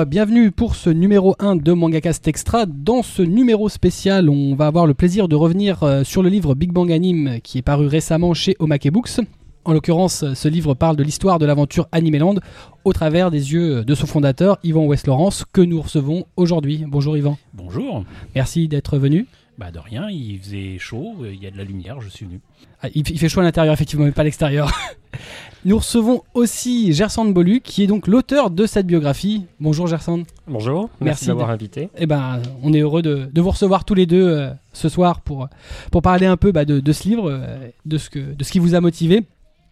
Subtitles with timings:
[0.00, 2.64] Bonjour, bienvenue pour ce numéro 1 de Mangacast Extra.
[2.64, 6.54] Dans ce numéro spécial, on va avoir le plaisir de revenir euh, sur le livre
[6.54, 9.20] Big Bang Anime qui est paru récemment chez Omake Books.
[9.66, 12.36] En l'occurrence, ce livre parle de l'histoire de l'aventure Animeland
[12.84, 16.86] au travers des yeux de son fondateur, Yvan West-Laurence, que nous recevons aujourd'hui.
[16.88, 17.36] Bonjour Yvan.
[17.52, 18.04] Bonjour.
[18.34, 19.26] Merci d'être venu.
[19.60, 22.24] Bah de rien, il faisait chaud, euh, il y a de la lumière, je suis
[22.24, 22.40] venu.
[22.82, 24.72] Ah, il, il fait chaud à l'intérieur, effectivement, mais pas à l'extérieur.
[25.66, 29.44] nous recevons aussi Gersan Bolu, qui est donc l'auteur de cette biographie.
[29.60, 30.22] Bonjour Gersan.
[30.46, 31.90] Bonjour, Merci merci, d'avoir de- invité.
[31.98, 35.20] Eh ben, on est heureux de, de vous recevoir tous les deux euh, ce soir
[35.20, 35.46] pour,
[35.92, 38.50] pour parler un peu bah, de, de ce livre, euh, de, ce que, de ce
[38.52, 39.16] qui vous a motivé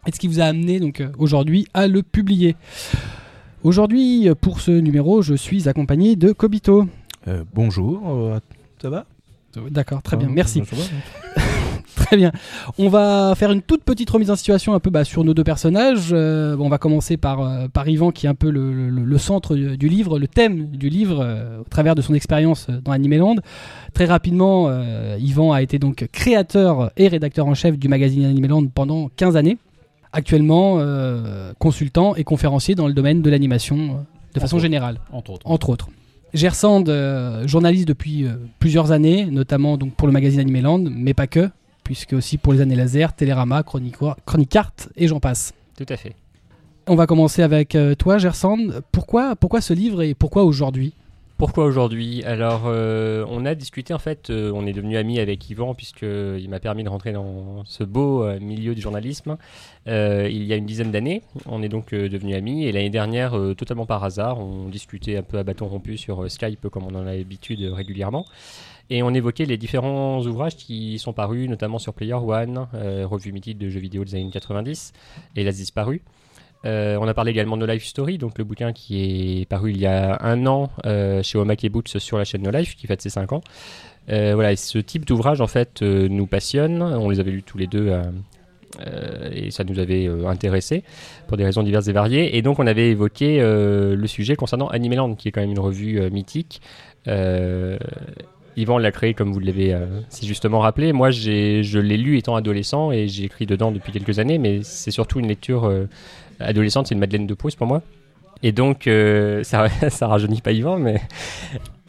[0.07, 2.57] et de ce qui vous a amené donc aujourd'hui à le publier.
[3.65, 6.87] Aujourd'hui, pour ce numéro, je suis accompagné de Kobito.
[7.27, 8.39] Euh, bonjour, euh,
[8.83, 9.07] ça va?
[9.71, 10.63] D'accord, très bien, merci.
[11.97, 12.31] Très bien.
[12.79, 15.43] On va faire une toute petite remise en situation un peu bah, sur nos deux
[15.43, 16.11] personnages.
[16.13, 19.19] Euh, on va commencer par, euh, par Yvan, qui est un peu le, le- le
[19.19, 22.81] centre du, du livre, le thème du livre, euh, au travers de son expérience euh,
[22.83, 23.35] dans Animeland.
[23.95, 24.71] Très rapidement,
[25.19, 29.59] Yvan a été donc créateur et rédacteur en chef du magazine Animeland pendant 15 années.
[30.13, 30.79] Actuellement,
[31.59, 34.63] consultant et conférencier dans le domaine de l'animation de façon autres.
[34.63, 35.51] générale Entre autres.
[35.51, 35.89] entre autres.
[36.35, 41.27] Gersand, euh, journaliste depuis euh, plusieurs années, notamment donc pour le magazine Animeland, mais pas
[41.27, 41.49] que,
[41.85, 45.53] puisque aussi pour les années laser, Télérama, Chronicart et j'en passe.
[45.77, 46.15] Tout à fait.
[46.87, 48.59] On va commencer avec euh, toi, Gersand.
[48.93, 50.95] Pourquoi, pourquoi ce livre et pourquoi aujourd'hui?
[51.39, 52.25] Pourquoi aujourd'hui?
[52.25, 56.49] Alors, euh, on a discuté en fait, euh, on est devenu amis avec Yvan puisqu'il
[56.51, 59.39] m'a permis de rentrer dans ce beau euh, milieu du journalisme
[59.87, 61.23] euh, il y a une dizaine d'années.
[61.47, 65.17] On est donc euh, devenus amis et l'année dernière, euh, totalement par hasard, on discutait
[65.17, 68.27] un peu à bâton rompu sur euh, Skype comme on en a l'habitude euh, régulièrement.
[68.91, 73.31] Et on évoquait les différents ouvrages qui sont parus, notamment sur Player One, euh, revue
[73.31, 74.93] mythique de jeux vidéo des années 90,
[75.37, 76.03] et Las disparu.
[76.65, 79.71] Euh, on a parlé également de No Life Story, donc le bouquin qui est paru
[79.71, 82.87] il y a un an euh, chez Omake Boots sur la chaîne No Life, qui
[82.87, 83.43] fête ses 5 ans.
[84.11, 86.83] Euh, voilà, et ce type d'ouvrage en fait nous passionne.
[86.83, 87.93] On les avait lus tous les deux
[89.33, 90.83] et ça nous avait intéressés
[91.27, 92.37] pour des raisons diverses et variées.
[92.37, 96.11] Et donc on avait évoqué le sujet concernant Animeland, qui est quand même une revue
[96.11, 96.63] mythique.
[98.57, 100.95] Yvan l'a créé comme vous l'avez si justement rappelé.
[100.95, 104.91] Moi, je l'ai lu étant adolescent et j'ai écrit dedans depuis quelques années, mais c'est
[104.91, 105.71] surtout une lecture
[106.41, 107.83] adolescente, c'est une Madeleine de Proust pour moi.
[108.43, 111.01] Et donc, euh, ça, ça rajeunit pas Yvan, mais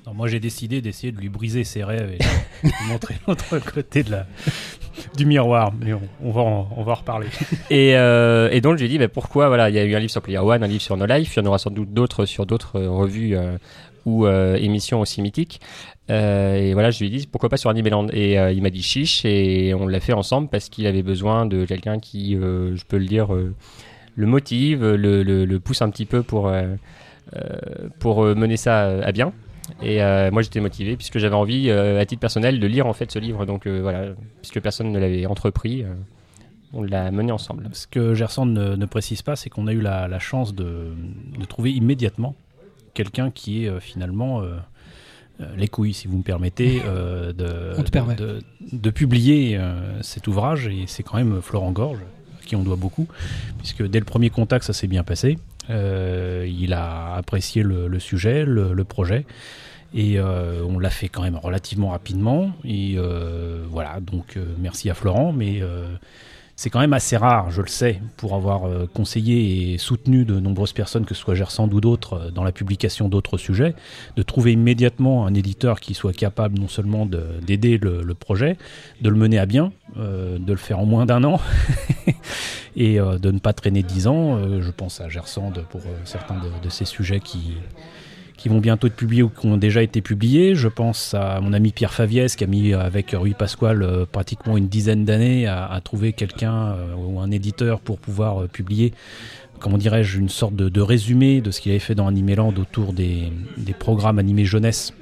[0.07, 3.59] Non, moi j'ai décidé d'essayer de lui briser ses rêves et de lui montrer l'autre
[3.59, 4.25] côté de la,
[5.15, 5.71] du miroir.
[5.79, 7.27] Mais on, on va, en, on va en reparler.
[7.69, 9.93] Et, euh, et donc je lui ai dit bah, pourquoi voilà il y a eu
[9.95, 11.69] un livre sur Player One, un livre sur No Life, il y en aura sans
[11.69, 13.57] doute d'autres sur d'autres euh, revues euh,
[14.05, 15.61] ou euh, émissions aussi mythiques.
[16.07, 18.81] Et voilà je lui ai dit pourquoi pas sur Animeland et euh, il m'a dit
[18.81, 22.97] chiche et on l'a fait ensemble parce qu'il avait besoin de quelqu'un qui je peux
[22.97, 23.27] le dire
[24.19, 26.75] le motive, le, le, le pousse un petit peu pour euh,
[27.35, 29.31] euh, pour euh, mener ça à bien.
[29.81, 32.93] Et euh, moi j'étais motivé puisque j'avais envie euh, à titre personnel de lire en
[32.93, 35.83] fait ce livre donc euh, voilà puisque personne ne l'avait entrepris.
[35.83, 35.93] euh,
[36.73, 37.67] on l'a mené ensemble.
[37.73, 40.89] Ce que Gerson ne, ne précise pas, c'est qu'on a eu la, la chance de,
[41.39, 42.35] de trouver immédiatement
[42.93, 44.43] quelqu'un qui est euh, finalement
[45.55, 48.15] les couilles, si vous me permettez, euh, de, On te permet.
[48.15, 48.39] de,
[48.73, 50.67] de publier euh, cet ouvrage.
[50.67, 51.99] Et c'est quand même Florent Gorge,
[52.55, 53.07] on doit beaucoup,
[53.57, 55.37] puisque dès le premier contact, ça s'est bien passé.
[55.69, 59.25] Euh, il a apprécié le, sujet, le, projet.
[59.93, 62.51] Et euh, on l'a fait quand même relativement rapidement.
[62.63, 65.33] Et euh, voilà, donc merci à Florent.
[65.33, 65.61] Mais
[66.59, 70.41] c'est quand même assez rare, je le sais, pour avoir euh, conseillé et soutenu de
[70.41, 73.75] nombreuses personnes, que ce soit Gersand ou d'autres, euh, dans la publication d'autres sujets,
[74.17, 78.57] de trouver immédiatement un éditeur qui soit capable non seulement de- d'aider le, projet,
[78.99, 81.39] de le mener à bien, euh, de le faire en moins d'un an,
[82.75, 84.37] et de ne pas traîner dix ans.
[84.59, 87.53] Je pense à Gersand pour certains de, de ces sujets qui
[88.39, 90.55] qui vont bientôt être publiés ou qui ont déjà été publiés.
[90.55, 94.55] Je pense à mon ami Pierre Faviès qui a mis avec Rui Pasquale euh, pratiquement
[94.55, 98.93] une dizaine d'années à, trouver quelqu'un euh, ou un éditeur pour pouvoir euh, publier,
[99.59, 103.29] comment dirais-je, une sorte de, résumé de ce qu'il avait fait dans Animeland autour des
[103.77, 104.93] programmes animés jeunesse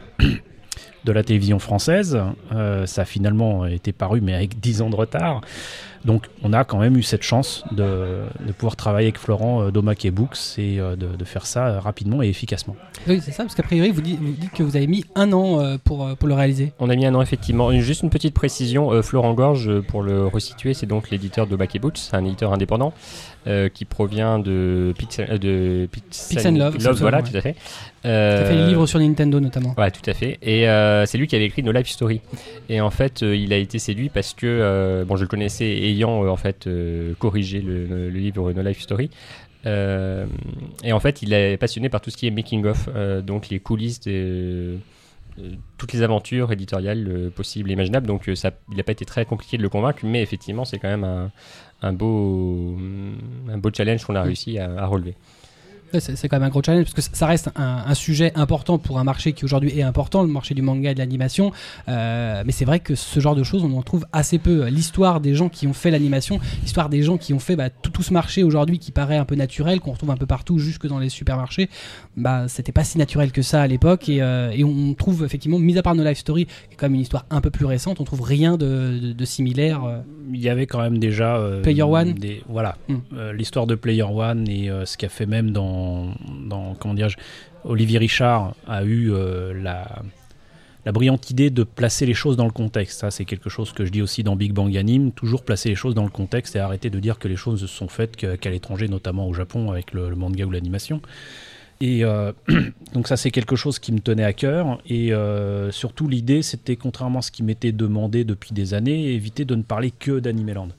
[1.07, 2.19] de la télévision française.
[2.51, 5.41] Euh, ça a finalement été paru, mais avec 10 ans de retard.
[6.05, 9.71] Donc on a quand même eu cette chance de, de pouvoir travailler avec Florent euh,
[9.71, 12.75] d'Omake Books et euh, de, de faire ça rapidement et efficacement.
[13.07, 15.33] Oui, c'est ça, parce qu'a priori, vous dites, vous dites que vous avez mis un
[15.33, 16.71] an euh, pour, pour le réaliser.
[16.79, 17.71] On a mis un an effectivement.
[17.79, 21.57] Juste une petite précision, euh, Florent Gorge, pour le resituer, c'est donc l'éditeur de
[21.95, 22.93] c'est un éditeur indépendant
[23.47, 27.23] euh, qui provient de euh, Pixel, Pixel Love, voilà, ouais.
[27.23, 27.55] tout à fait.
[28.07, 29.75] Vous avez fait les Euh, livres sur Nintendo notamment.
[29.77, 30.37] Ouais, tout à fait.
[30.41, 32.21] Et euh, c'est lui qui avait écrit No Life Story.
[32.69, 35.65] Et en fait, euh, il a été séduit parce que, euh, bon, je le connaissais
[35.65, 39.09] ayant euh, en fait euh, corrigé le, le livre No Life Story.
[39.65, 40.25] Euh,
[40.83, 43.49] et en fait, il est passionné par tout ce qui est making of, euh, donc
[43.49, 44.77] les coulisses de
[45.39, 48.07] euh, toutes les aventures éditoriales euh, possibles et imaginables.
[48.07, 50.77] Donc, euh, ça, il n'a pas été très compliqué de le convaincre, mais effectivement, c'est
[50.79, 51.31] quand même un,
[51.81, 52.77] un beau,
[53.51, 55.15] un beau challenge qu'on a réussi à, à relever.
[55.93, 58.77] Ouais, C'est quand même un gros challenge parce que ça- reste un, un sujet important
[58.77, 61.51] pour un marché qui aujourd'hui est important, le marché du manga et de l'animation.
[61.87, 64.65] Euh, mais c'est vrai que ce genre de choses, on en trouve assez peu.
[64.67, 67.89] L'histoire des gens qui ont fait l'animation, l'histoire des gens qui ont fait bah, tout,
[67.91, 70.87] tout ce marché aujourd'hui qui paraît un peu naturel, qu'on retrouve un peu partout, jusque
[70.87, 71.69] dans les supermarchés,
[72.15, 74.09] bah c'était pas si naturel que ça à l'époque.
[74.09, 76.85] Et, euh, et on trouve effectivement, mis à part nos life story, qui est quand
[76.87, 79.83] même une histoire un peu plus récente, on trouve rien de, de- de similaire.
[79.85, 79.99] euh.
[80.33, 82.99] il y avait quand même déjà euh, Player One des- voilà Hmm.
[83.33, 85.76] L'histoire de Player One et ce qu'a fait même dans
[86.79, 87.09] comment dire
[87.63, 90.03] Olivier Richard a eu euh, la
[90.85, 93.01] la brillante idée de placer les choses dans le contexte.
[93.01, 95.11] Ça, c'est quelque chose que je dis aussi dans Big Bang Anime.
[95.11, 97.67] Toujours placer les choses dans le contexte et arrêter de dire que les choses se
[97.67, 101.01] sont faites qu'à l'étranger, notamment au Japon avec le, le manga ou l'animation.
[101.81, 102.31] Et euh,
[102.93, 104.79] donc ça, c'est quelque chose qui me tenait à cœur.
[104.87, 109.45] Et euh, surtout, l'idée, c'était, contrairement à ce qui m'était demandé depuis des années, éviter
[109.45, 110.69] de ne parler que d'Animeland.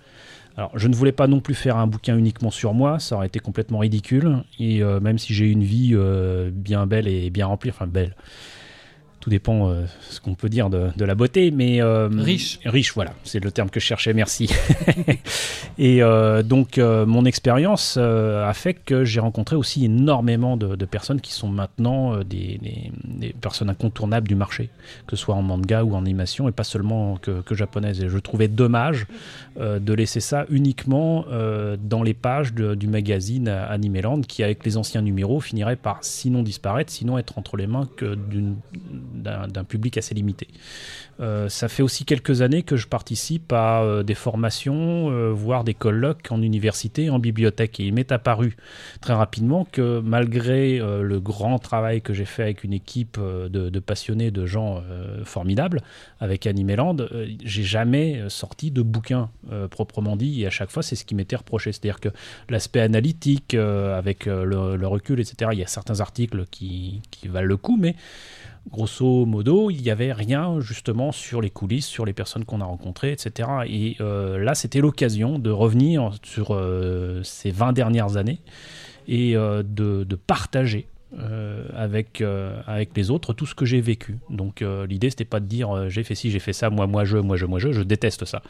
[0.58, 3.28] Alors, je ne voulais pas non plus faire un bouquin uniquement sur moi, ça aurait
[3.28, 4.42] été complètement ridicule.
[4.58, 8.16] Et euh, même si j'ai une vie euh, bien belle et bien remplie, enfin belle,
[9.28, 12.60] tout dépend euh, ce qu'on peut dire de, de la beauté, mais euh, Riche.
[12.64, 14.14] Riche, voilà, c'est le terme que je cherchais.
[14.14, 14.48] Merci.
[15.78, 20.84] et euh, donc, euh, mon expérience a fait que j'ai rencontré aussi énormément de, de
[20.86, 24.70] personnes qui sont maintenant des, des- des personnes incontournables du marché,
[25.06, 28.02] que ce soit en manga ou en animation, et pas seulement que, que japonaise.
[28.02, 29.06] Et je trouvais dommage
[29.60, 31.24] de laisser ça uniquement
[31.82, 36.42] dans les pages de- du magazine Animeland, qui avec les anciens numéros finirait par sinon
[36.42, 38.56] disparaître, sinon être entre les mains que d'une-
[39.18, 40.48] d'un public assez limité.
[41.20, 45.64] Euh, ça fait aussi quelques années que je participe à euh, des formations, euh, voire
[45.64, 47.80] des colloques en université, en bibliothèque.
[47.80, 48.56] Et il m'est apparu
[49.00, 54.30] très rapidement que malgré le grand travail que j'ai fait avec une équipe de, passionnés,
[54.30, 54.82] de gens
[55.24, 55.82] formidables,
[56.20, 59.30] avec Animeland, euh, j'ai jamais sorti de bouquin
[59.70, 60.42] proprement dit.
[60.42, 61.72] Et à chaque fois, c'est ce qui m'était reproché.
[61.72, 62.08] C'est-à-dire que
[62.48, 67.76] l'aspect analytique, avec le, recul, etc., il y a certains articles qui valent le coup,
[67.78, 67.94] mais
[68.70, 72.64] grosso modo, il n'y avait rien justement sur les coulisses, sur les personnes qu'on a
[72.64, 73.48] rencontrées, etc.
[73.66, 78.40] Et euh, là, c'était l'occasion de revenir sur euh, ces 20 dernières années
[79.06, 83.80] et euh, de, de partager euh, avec, euh, avec les autres tout ce que j'ai
[83.80, 84.18] vécu.
[84.28, 86.86] Donc euh, l'idée, c'était pas de dire euh, j'ai fait ci, j'ai fait ça, moi,
[86.86, 88.42] moi, je, moi, je, moi, je, je déteste ça.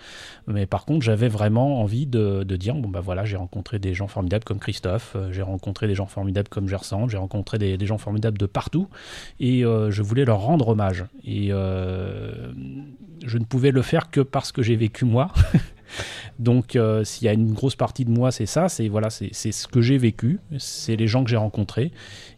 [0.46, 3.94] Mais par contre, j'avais vraiment envie de, de dire bon, bah voilà, j'ai rencontré des
[3.94, 7.86] gens formidables comme Christophe, j'ai rencontré des gens formidables comme Gersand, j'ai rencontré des, des
[7.86, 8.88] gens formidables de partout
[9.38, 11.04] et je voulais leur rendre hommage.
[11.24, 15.32] Et je ne pouvais le faire que parce que j'ai vécu moi.
[16.38, 19.32] Donc, euh, s'il y a une grosse partie de moi, c'est ça, c'est voilà, c'est
[19.32, 21.92] ce que j'ai vécu, c'est les gens que j'ai rencontrés,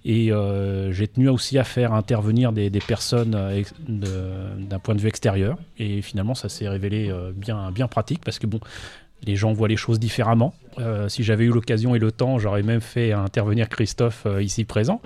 [0.04, 5.00] et euh, j'ai tenu aussi à faire intervenir des, des personnes euh, d'un point de
[5.00, 8.60] vue extérieur, et finalement, ça s'est révélé bien bien pratique parce que bon.
[9.24, 10.54] Les gens voient les choses différemment.
[10.78, 14.64] Euh, si j'avais eu l'occasion et le temps, j'aurais même fait intervenir Christophe euh, ici
[14.64, 15.00] présent.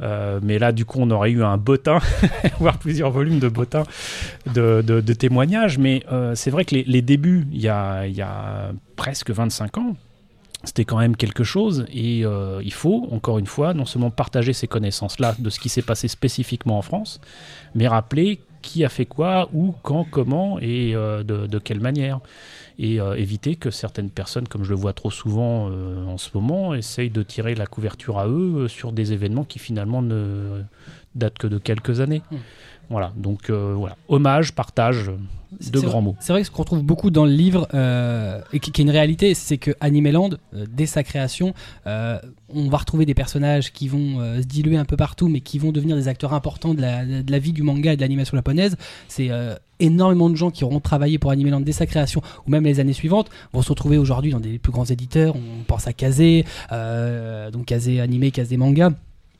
[0.00, 1.98] Euh, mais là, du coup, on aurait eu un bottin,
[2.58, 3.84] voire plusieurs volumes de bottins
[4.52, 5.78] de, de- témoignages.
[5.78, 6.02] Mais
[6.34, 9.96] c'est vrai que les, débuts, il y a, presque 25 ans,
[10.64, 11.86] c'était quand même quelque chose.
[11.92, 15.82] Et il faut, encore une fois, non seulement partager ces connaissances-là de ce qui s'est
[15.82, 17.20] passé spécifiquement en France,
[17.76, 22.20] mais rappeler qui a fait quoi, où, quand, comment et euh, de, quelle manière.
[22.78, 26.30] Et euh, éviter que certaines personnes, comme je le vois trop souvent euh, en ce
[26.34, 30.62] moment, essayent de tirer la couverture à eux sur des événements qui finalement ne
[31.14, 32.22] datent que de quelques années.
[32.30, 32.36] Mm.
[32.90, 35.10] Voilà, donc euh, voilà, hommage, partage,
[35.52, 36.16] de C'est grands vrai- mots.
[36.20, 38.84] C'est vrai que ce qu'on trouve beaucoup dans le livre, euh, et qui, qui est
[38.84, 41.52] une réalité, c'est que Animeland, euh, dès sa création,
[41.86, 42.18] euh,
[42.54, 45.58] on va retrouver des personnages qui vont euh, se diluer un peu partout, mais qui
[45.58, 48.36] vont devenir des acteurs importants de la, de la vie du manga et de l'animation
[48.36, 48.76] japonaise.
[49.08, 52.64] C'est euh, énormément de gens qui auront travaillé pour Animeland dès sa création, ou même
[52.64, 55.34] les années suivantes, vont se retrouver aujourd'hui dans des plus grands éditeurs.
[55.36, 58.90] On pense à Kazé, euh, donc Kazé animé, Kazé manga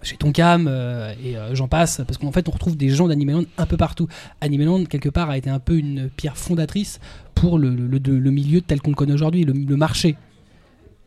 [0.02, 3.44] chez Tonkam euh, et euh, j'en passe parce qu'en fait on retrouve des gens d'Animeland
[3.58, 4.08] un peu partout.
[4.40, 7.00] Animeland quelque part a été un peu une pierre fondatrice
[7.34, 10.16] pour le, milieu tel qu'on le connaît aujourd'hui, le, marché.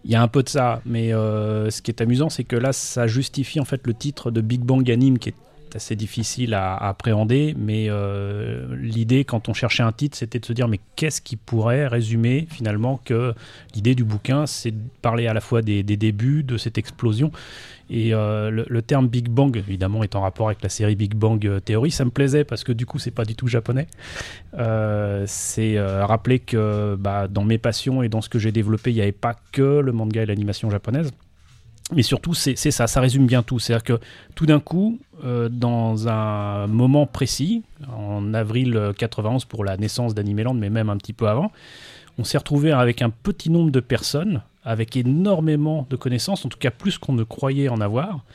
[0.03, 2.55] Il y a un peu de ça, mais euh, ce qui est amusant, c'est que
[2.55, 5.35] là, ça justifie en fait le titre de Big Bang Anime, qui est
[5.73, 7.55] assez difficile à, appréhender.
[7.57, 7.89] Mais
[8.77, 12.47] l'idée, quand on cherchait un titre, c'était de se dire mais qu'est-ce qui pourrait résumer
[12.49, 13.33] finalement que
[13.73, 17.31] l'idée du bouquin, c'est de parler à la fois des débuts de cette explosion.
[17.89, 21.45] Et euh, le, terme Big Bang, évidemment, est en rapport avec la série Big Bang
[21.45, 21.91] euh, Theory.
[21.91, 23.87] Ça me plaisait parce que du coup, c'est pas du tout japonais.
[24.57, 28.95] Euh, c'est rappeler que bah, dans mes passions et dans ce que j'ai développé, il
[28.95, 31.11] n'y avait pas que le manga et l'animation japonaise.
[31.93, 33.59] mais surtout, c'est ça, ça résume bien tout.
[33.59, 33.99] C'est-à-dire que
[34.33, 37.63] tout d'un coup, dans un moment précis,
[37.95, 41.51] en avril 91 pour la naissance d'Animeland, mais même un petit peu avant,
[42.17, 46.57] on s'est retrouvé avec un petit nombre de personnes, avec énormément de connaissances, en tout
[46.59, 48.25] cas plus qu'on ne croyait en avoir.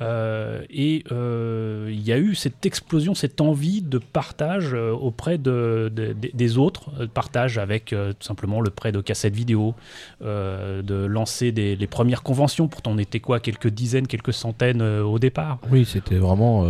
[0.00, 5.38] Euh, et euh, il y a eu cette explosion, cette envie de partage euh, auprès
[5.38, 9.74] de, de- de- des autres, euh, partage avec tout simplement le prêt de cassettes vidéo,
[10.20, 12.68] de lancer les premières conventions.
[12.68, 15.58] Pourtant, on était quoi, quelques dizaines, quelques centaines au départ.
[15.72, 16.64] Oui, c'était vraiment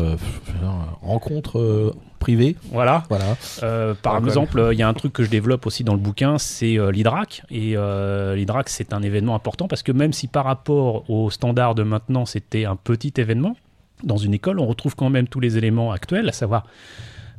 [1.02, 2.56] rencontre privée.
[2.70, 3.04] Voilà.
[3.08, 3.36] Voilà.
[3.62, 5.94] Euh, par Ah, exemple, euh, il y a un truc que je développe aussi dans
[5.94, 7.42] le bouquin, c'est euh, l'hydrac.
[7.50, 11.74] Et euh, l'hydrac, c'est un événement important parce que même si par rapport aux standards
[11.74, 13.56] de maintenant, c'était un petit événement,
[14.04, 16.64] dans une école, on retrouve quand même tous les éléments actuels, à savoir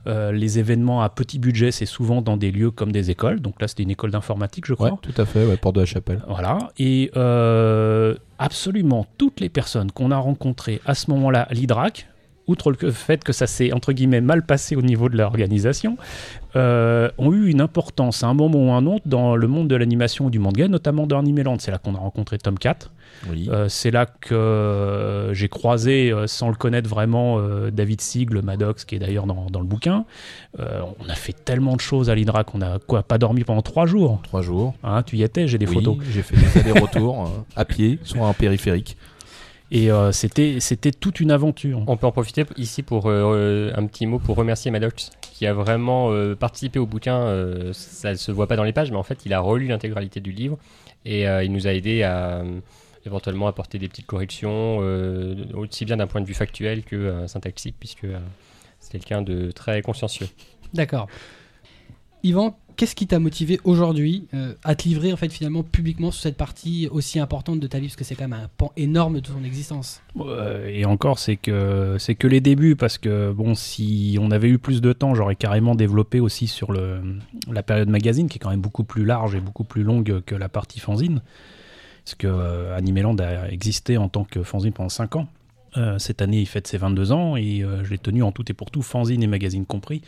[0.08, 3.40] euh, les événements à petit budget, c'est souvent dans des lieux comme des écoles.
[3.42, 4.92] Donc là, c'était une école d'informatique, je crois.
[4.92, 6.22] Ouais, tout à fait, ouais, Porte de la Chapelle.
[6.28, 6.58] Voilà.
[6.78, 12.09] Et euh, absolument toutes les personnes qu'on a rencontrées à ce moment-là l'IDRAC,
[12.50, 15.98] outre le fait que ça s'est entre guillemets mal passé au niveau de l'organisation,
[16.56, 19.68] euh, ont eu une importance à un moment ou à un autre dans le monde
[19.68, 21.58] de l'animation ou du monde gay, notamment dans Animeland.
[21.60, 22.92] C'est là qu'on a rencontré Tom 4.
[23.30, 23.50] Oui.
[23.52, 27.40] Euh, c'est là que euh, j'ai croisé, euh, sans le connaître vraiment,
[27.72, 30.06] David Sigle, Maddox, qui est d'ailleurs dans, dans le bouquin.
[30.58, 33.86] On a fait tellement de choses à l'IDRAC, on a quoi, pas dormi pendant trois
[33.86, 34.20] jours.
[34.24, 34.74] Trois jours.
[34.84, 35.98] Hein, tu y étais, j'ai des oui, photos.
[36.12, 38.98] J'ai fait des allers-retours à pied sur un périphérique.
[39.72, 41.84] Et euh, c'était c'était toute une aventure.
[41.88, 45.54] On peut en profiter ici pour euh, un petit mot pour remercier Maddox qui a
[45.54, 47.72] vraiment euh, participé au bouquin.
[47.74, 50.20] ça ne se voit pas dans les pages, mais en fait, il a relu l'intégralité
[50.20, 50.58] du livre
[51.06, 52.44] et il nous a aidé à
[53.06, 54.80] éventuellement apporter des petites corrections,
[55.54, 58.08] aussi bien d'un point de vue factuel que syntaxique, puisque
[58.80, 60.28] c'est quelqu'un de très consciencieux.
[60.74, 61.08] D'accord.
[62.24, 66.22] Yvan, qu'est-ce qui t'a motivé aujourd'hui euh, à te livrer en fait finalement publiquement sur
[66.22, 67.88] cette partie aussi importante de ta vie?
[67.88, 70.02] Parce que c'est quand même un pan énorme de ton existence.
[70.66, 74.60] Et encore, c'est que c'est que les débuts parce que bon, si on avait eu
[74.60, 77.02] plus de temps, j'aurais carrément développé aussi sur le
[77.52, 80.36] la période magazine qui est quand même beaucoup plus large et beaucoup plus longue que
[80.36, 81.22] la partie fanzine.
[82.06, 85.28] Parce que euh, Animeland a existé en tant que fanzine pendant 5 ans.
[85.78, 88.50] Euh, cette année, il fête ses 22 ans et euh, je l'ai tenu en tout
[88.50, 90.02] et pour tout, fanzine et magazine compris,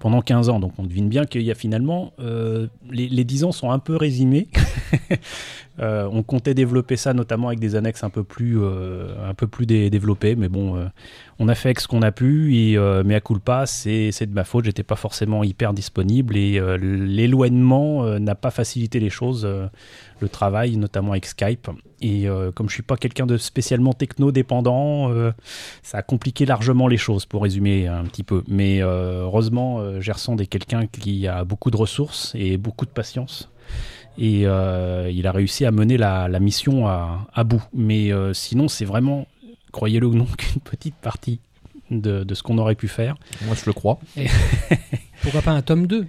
[0.00, 0.60] pendant 15 ans.
[0.60, 2.12] Donc on devine bien qu'il y a finalement.
[2.20, 4.48] euh, les, les 10 ans sont un peu résumés.
[5.80, 9.48] Euh, on comptait développer ça notamment avec des annexes un peu plus, euh, un peu
[9.48, 10.86] plus dé- développées, mais bon, euh,
[11.40, 12.78] on a fait avec ce qu'on a pu.
[13.04, 14.66] Mais à culpa, c'est c'est de ma faute.
[14.66, 19.44] J'étais pas forcément hyper disponible et l'éloignement n'a pas facilité les choses,
[20.20, 21.68] le travail, notamment avec Skype.
[22.00, 25.32] Et comme je suis pas quelqu'un de spécialement techno dépendant, euh,
[25.82, 28.44] ça a compliqué largement les choses, pour résumer un petit peu.
[28.46, 33.50] Mais heureusement, Gerson est quelqu'un qui a beaucoup de ressources et beaucoup de patience.
[34.18, 37.62] Et euh, il a réussi à mener la, la mission à, à bout.
[37.72, 39.26] Mais euh, sinon, c'est vraiment,
[39.72, 41.40] croyez-le ou non, qu'une petite partie
[41.90, 43.16] de, de ce qu'on aurait pu faire.
[43.44, 43.98] Moi, je le crois.
[45.22, 46.06] Pourquoi pas un tome 2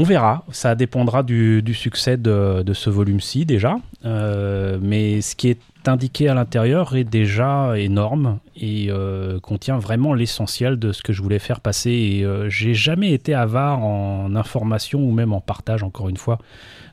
[0.00, 3.78] On verra, ça dépendra du, succès de, ce volume-ci déjà.
[4.04, 10.14] Euh, mais ce qui est indiqué à l'intérieur est déjà énorme et euh, contient vraiment
[10.14, 11.90] l'essentiel de ce que je voulais faire passer.
[11.90, 16.38] Et euh, j'ai jamais été avare en information ou même en partage, encore une fois,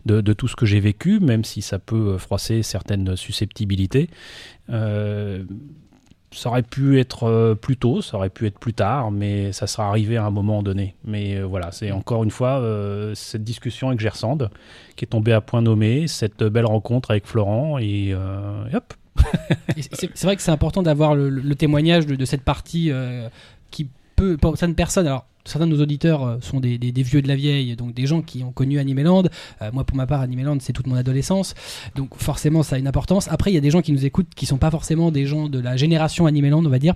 [0.08, 4.10] de, tout ce que j'ai vécu, même si ça peut froisser certaines susceptibilités.
[6.36, 9.68] Ça aurait pu être euh, plus tôt, ça aurait pu être plus tard, mais ça
[9.68, 10.96] sera arrivé à un moment donné.
[11.04, 14.50] Mais euh, voilà, c'est encore une fois euh, cette discussion avec Gersande
[14.96, 18.16] qui est tombée à point nommé, cette belle rencontre avec Florent, et, et
[18.76, 18.94] hop.
[19.78, 22.92] C'est vrai que c'est important d'avoir le, le témoignage de, de cette partie
[23.72, 27.28] qui peut, pour certaines personnes, alors certains de nos auditeurs euh, sont des, vieux de
[27.28, 29.24] la vieille, donc des gens qui ont connu Animeland.
[29.62, 31.54] Euh, moi, pour ma part, Animeland, c'est toute mon adolescence,
[31.96, 33.28] donc forcément, ça a une importance.
[33.30, 35.48] Après, il y a des gens qui nous écoutent qui sont pas forcément des gens
[35.48, 36.96] de la génération Animeland, on va dire.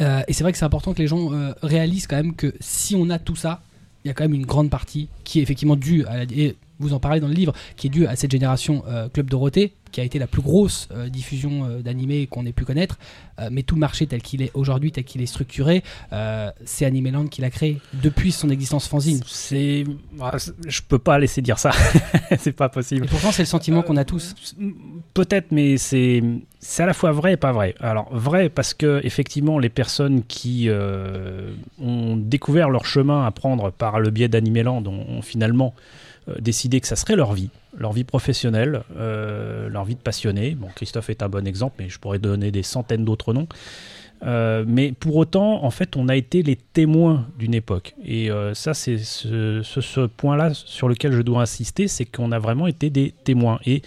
[0.00, 1.30] Euh, et c'est vrai que c'est important que les gens
[1.62, 3.62] réalisent quand même que si on a tout ça,
[4.04, 6.92] il y a quand même une grande partie qui est effectivement due à et vous
[6.92, 10.04] en parlez dans le livre, qui est due à cette génération Club Dorothée, qui a
[10.04, 12.98] été la plus grosse euh, diffusion euh, d'animés qu'on ait pu connaître.
[13.40, 15.82] Euh, mais tout le marché tel qu'il est aujourd'hui, tel qu'il est structuré,
[16.66, 19.20] c'est Animeland qui l'a créé depuis son existence fanzine.
[19.26, 19.84] C'est,
[20.20, 21.70] ah, c'est- je peux pas laisser dire ça,
[22.38, 23.06] c'est pas possible.
[23.06, 24.34] Et pourtant, c'est le sentiment qu'on a tous.
[25.14, 26.22] Peut-être, mais c'est
[26.58, 27.74] c'est à la fois vrai et pas vrai.
[27.80, 33.70] Alors vrai parce que effectivement les personnes qui euh, ont découvert leur chemin à prendre
[33.70, 35.74] par le biais d'Animeland ont, ont finalement
[36.28, 40.54] euh, décidé que ça serait leur vie, leur vie professionnelle, euh, leur vie de passionné.
[40.54, 43.46] Bon, Christophe est un bon exemple, mais je pourrais donner des centaines d'autres noms.
[44.24, 47.94] Euh, mais pour autant, en fait, on a été les témoins d'une époque.
[48.02, 52.32] Et euh, ça, c'est ce, ce- ce point-là sur lequel je dois insister, c'est qu'on
[52.32, 53.58] a vraiment été des témoins.
[53.66, 53.82] Et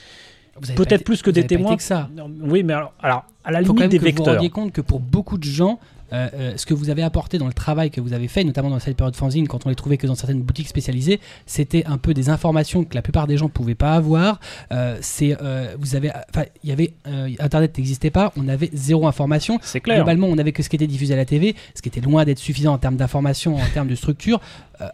[0.62, 1.76] Vous Peut-être plus que vous des avez pas été témoins.
[1.78, 2.10] que ça.
[2.16, 4.36] Non, oui, mais alors, alors, à la faut quand même des que vous vous vecteurs.
[4.36, 5.80] rendiez compte que pour beaucoup de gens,
[6.14, 8.70] euh, euh, ce que vous avez apporté dans le travail que vous avez fait, notamment
[8.70, 11.98] dans cette période fanzine, quand on les trouvait que dans certaines boutiques spécialisées, c'était un
[11.98, 14.40] peu des informations que la plupart des gens pouvaient pas avoir.
[14.72, 16.94] Euh, c'est, euh, vous avez, enfin, il y avait
[17.40, 19.60] Internet n'existait pas, on avait zéro information.
[19.62, 19.98] C'est clair.
[19.98, 22.26] Globalement, on avait que ce qui était diffusé à la TV, ce qui était loin
[22.26, 24.40] d'être suffisant en termes d'information, en termes de structure.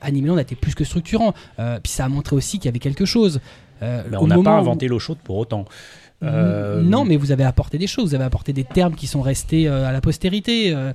[0.01, 1.33] Animeland a été plus que structurant.
[1.57, 3.39] Puis ça a montré aussi qu'il y avait quelque chose.
[3.81, 3.85] On
[4.27, 5.65] n'a pas moment inventé l'eau chaude pour autant.
[6.23, 8.09] Euh, Non, mais vous avez apporté des choses.
[8.09, 10.73] Vous avez apporté des termes qui sont restés euh, à la postérité.
[10.73, 10.91] euh,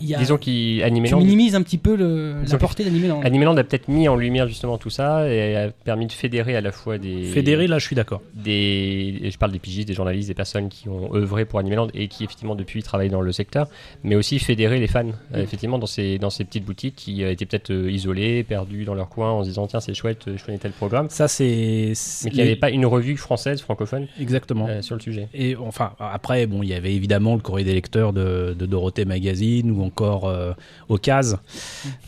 [0.00, 3.20] y a- Disons qu'il tu minimises un petit peu le, la portée d'Animeland.
[3.22, 6.60] Animeland a peut-être mis en lumière justement tout ça et a permis de fédérer à
[6.60, 8.20] la fois des Fédéré, là, je suis d'accord.
[8.34, 11.88] des et je parle des pigistes, des journalistes, des personnes qui ont œuvré pour Animeland
[11.94, 13.68] et qui effectivement depuis travaillent dans le secteur,
[14.04, 17.72] mais aussi fédérer les fans effectivement dans ces dans ces petites boutiques qui étaient peut-être
[17.72, 21.08] isolées, perdues dans leur coin en se disant tiens c'est chouette, je connais tel programme,
[21.10, 21.92] Ça, c'est.
[22.24, 24.57] mais qu'il n'y avait pas une revue française francophone Exactement.
[24.66, 25.28] Euh, sur le sujet.
[25.34, 29.04] Et enfin, après, bon, il y avait évidemment le courrier des lecteurs de, de Dorothée
[29.04, 30.52] Magazine ou encore euh,
[30.88, 31.38] Ocase,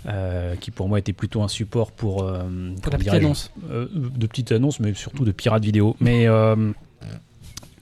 [0.07, 2.43] euh, qui pour moi était plutôt un support pour, euh,
[2.83, 3.53] Pour la petite annonce.
[3.71, 5.97] de petites annonces, mais surtout de pirates vidéo.
[6.01, 6.27] Mais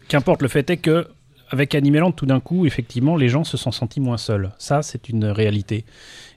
[0.09, 1.07] qu'importe, le fait est que
[1.51, 4.51] avec Animeland, tout d'un coup, effectivement, les gens se sont sentis moins seuls.
[4.59, 5.85] Ça, c'est une réalité.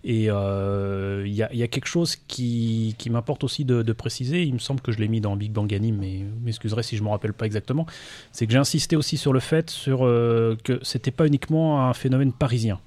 [0.04, 3.84] Et euh, il y, a- il y a quelque chose qui, qui m'importe aussi de,
[3.84, 4.42] de préciser.
[4.44, 6.98] Il me semble que je l'ai mis dans Big Bang Anime, mais vous m'excuserez si
[6.98, 7.86] je ne me rappelle pas exactement.
[8.32, 11.94] C'est que j'ai insisté aussi sur le fait sur, euh, que c'était pas uniquement un
[11.94, 12.80] phénomène parisien.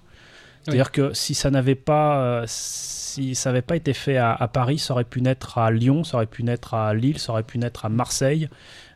[0.63, 4.49] C'est-à-dire que si ça n'avait pas, euh, si ça n'avait pas été fait à, à
[4.49, 7.43] Paris, ça aurait pu naître à Lyon, ça aurait pu naître à Lille, ça aurait
[7.43, 8.49] pu naître à Marseille.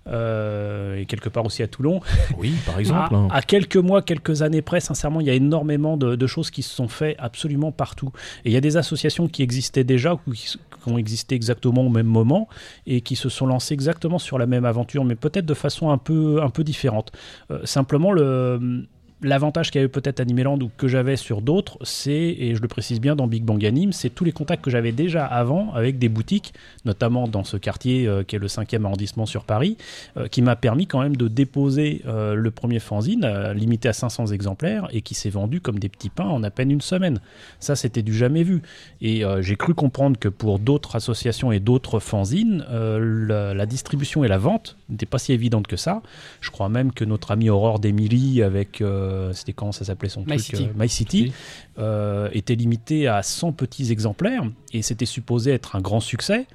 [0.08, 2.00] Euh, et quelque part aussi à Toulon.
[2.38, 3.14] Oui, par exemple.
[3.14, 3.28] À, hein.
[3.30, 6.62] à quelques mois, quelques années près, sincèrement, il y a énormément de, de choses qui
[6.62, 8.10] se sont faites absolument partout.
[8.44, 11.88] Et il y a des associations qui existaient déjà ou qui ont existé exactement au
[11.88, 12.48] même moment
[12.86, 15.98] et qui se sont lancées exactement sur la même aventure, mais peut-être de façon un
[15.98, 17.12] peu, un peu différente.
[17.50, 18.86] Euh, simplement, le.
[19.20, 23.16] L'avantage qu'avait peut-être Animeland ou que j'avais sur d'autres, c'est, et je le précise bien
[23.16, 26.54] dans Big Bang Anime, c'est tous les contacts que j'avais déjà avant avec des boutiques,
[26.84, 29.76] notamment dans ce quartier euh, qui est le 5e arrondissement sur Paris,
[30.16, 34.26] euh, qui m'a permis quand même de déposer euh, le premier fanzine, limité à 500
[34.26, 37.20] exemplaires, et qui s'est vendu comme des petits pains en à peine une semaine.
[37.58, 38.62] Ça, c'était du jamais vu.
[39.00, 44.38] Et j'ai cru comprendre que pour d'autres associations et d'autres fanzines, la, distribution et la
[44.38, 46.02] vente n'étaient pas si évidentes que ça.
[46.40, 48.82] Je crois même que notre amie Aurore d'Emily, avec,
[49.32, 50.64] c'était comment ça s'appelait son My truc City.
[50.64, 51.32] euh, My City, Oui.
[51.78, 54.42] euh, était limité à 100 petits exemplaires,
[54.72, 56.46] et c'était supposé être un grand succès.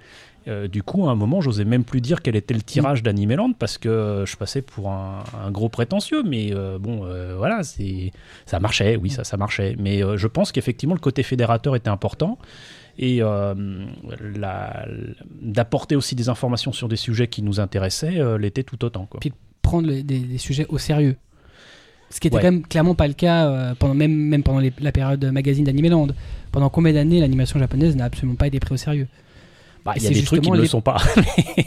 [0.49, 3.53] Euh, du coup, à un moment, j'osais même plus dire quel était le tirage d'Animeland
[3.53, 6.21] parce que euh, je passais pour un, un gros prétentieux.
[6.21, 8.11] Mais euh, bon, euh, voilà, c'est
[8.45, 9.77] ça marchait, oui, ça, ça marchait.
[9.79, 12.37] Mais euh, je pense qu'effectivement, le côté fédérateur était important
[12.99, 13.85] et euh,
[14.35, 14.85] la-
[15.41, 19.05] d'apporter aussi des informations sur des sujets qui nous intéressaient euh, l'était tout autant.
[19.05, 19.21] Quoi.
[19.21, 21.15] Puis prendre des sujets au sérieux.
[22.13, 22.41] Ce qui était Ouais.
[22.43, 25.63] quand même clairement pas le cas euh, pendant même, même pendant les- la période magazine
[25.65, 26.07] d'Animeland.
[26.51, 29.07] Pendant combien d'années l'animation japonaise n'a absolument pas été prise au sérieux?
[29.83, 30.97] Bah, il y a des trucs qui ne le sont pas.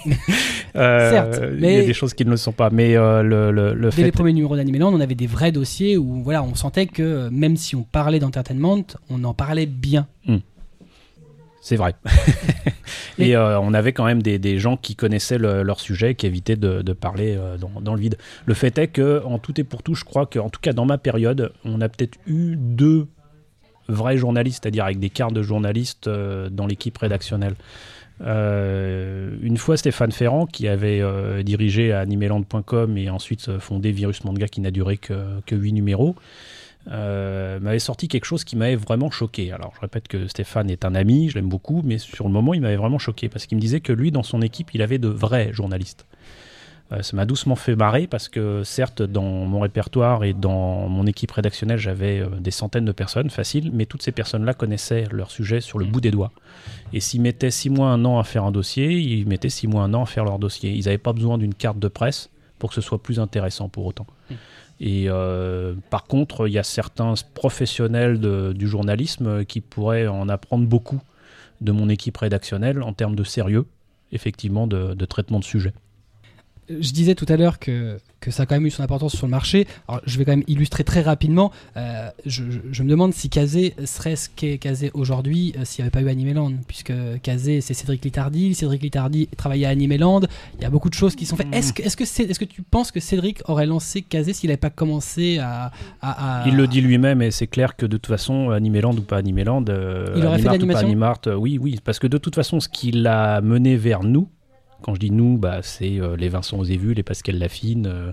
[0.76, 2.68] Euh, Certes, il y a mais- des choses qui ne le sont pas.
[2.70, 5.50] Mais euh, le, le, le Dès les fait premiers numéros d'Animeland, on avait des vrais
[5.50, 10.06] dossiers où voilà, on sentait que même si on parlait d'entertainment, on en parlait bien.
[11.66, 11.96] C'est vrai.
[13.18, 16.24] Et euh, on avait quand même des, des gens qui connaissaient le- leur sujet, qui
[16.26, 18.18] évitaient de, de parler euh, dans, dans le vide.
[18.44, 20.84] Le fait est que, en tout et pour tout, je crois qu'en tout cas dans
[20.86, 23.08] ma période, on a peut-être eu deux
[23.88, 27.56] vrais journalistes, c'est-à-dire avec des cartes de journalistes euh, dans l'équipe rédactionnelle.
[28.20, 31.02] Une fois Stéphane Ferrand, qui avait
[31.42, 36.14] dirigé animeland.com et ensuite fondé Virus Manga, qui n'a duré que, que 8 numéros,
[36.88, 39.52] euh, m'avait sorti quelque chose qui m'avait vraiment choqué.
[39.52, 42.54] Alors je répète que Stéphane est un ami, je l'aime beaucoup, mais sur le moment
[42.54, 44.98] il m'avait vraiment choqué parce qu'il me disait que lui dans son équipe il avait
[44.98, 46.06] de vrais journalistes.
[46.92, 51.04] Euh, ça m'a doucement fait marrer parce que certes dans mon répertoire et dans mon
[51.06, 55.32] équipe rédactionnelle j'avais euh, des centaines de personnes, facile, mais toutes ces personnes-là connaissaient leur
[55.32, 56.30] sujet sur le bout des doigts.
[56.92, 59.82] Et s'ils mettaient six mois, un an à faire un dossier, ils mettaient six mois,
[59.82, 60.72] un an à faire leur dossier.
[60.72, 63.86] Ils n'avaient pas besoin d'une carte de presse pour que ce soit plus intéressant pour
[63.86, 64.06] autant.
[64.80, 68.20] Et euh, par contre, il y a certains professionnels
[68.54, 71.00] du journalisme qui pourraient en apprendre beaucoup
[71.60, 73.66] de mon équipe rédactionnelle en termes de sérieux,
[74.12, 75.72] effectivement, de, de traitement de sujet.
[76.68, 79.26] Je disais tout à l'heure que, que ça a quand même eu son importance sur
[79.26, 79.66] le marché.
[79.88, 81.52] Alors, je vais quand même illustrer très rapidement.
[81.76, 85.82] Euh, je, je- je me demande si Kazé serait ce qu'est Kazé aujourd'hui euh, s'il
[85.82, 86.52] n'y avait pas eu Animeland.
[86.66, 88.54] Puisque Kazé, c'est Cédric Littardi.
[88.54, 90.22] Cédric Littardi travaillait à Animeland.
[90.58, 91.46] Il y a beaucoup de choses qui sont faites.
[91.52, 95.38] Est-ce que, est-ce que, tu penses que Cédric aurait lancé Kazé s'il n'avait pas commencé
[95.38, 95.70] à.
[96.02, 99.02] à- à- Il le dit lui-même, et c'est clair que de toute façon, Animeland ou
[99.02, 102.06] pas Animeland, euh, Il aurait fait Animart ou pas Animart, euh, oui, oui, parce que
[102.06, 104.28] de toute façon, ce qui l'a mené vers nous,
[104.82, 108.12] Quand je dis nous, bah, c'est euh, les Vincent Osévu, les Pascal Lafine, euh,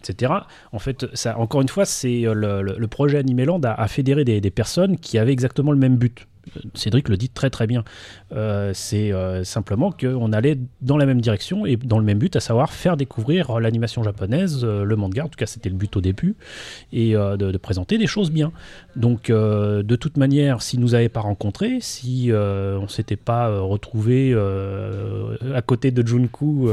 [0.00, 0.32] etc.
[0.72, 4.98] En fait, encore une fois, c'est euh, le, projet Animeland a, a fédéré des personnes
[4.98, 6.26] qui avaient exactement le même but.
[6.74, 7.84] Cédric le dit très très bien.
[8.32, 12.36] Euh, c'est euh, simplement qu'on allait dans la même direction et dans le même but,
[12.36, 15.96] à savoir faire découvrir l'animation japonaise, euh, le manga, en tout cas c'était le but
[15.96, 16.36] au début,
[16.92, 18.52] et de, présenter des choses bien.
[18.96, 24.34] Donc de toute manière, s'ils nous avaient pas rencontrés, si on s'était pas retrouvé
[25.54, 26.68] à côté de Junku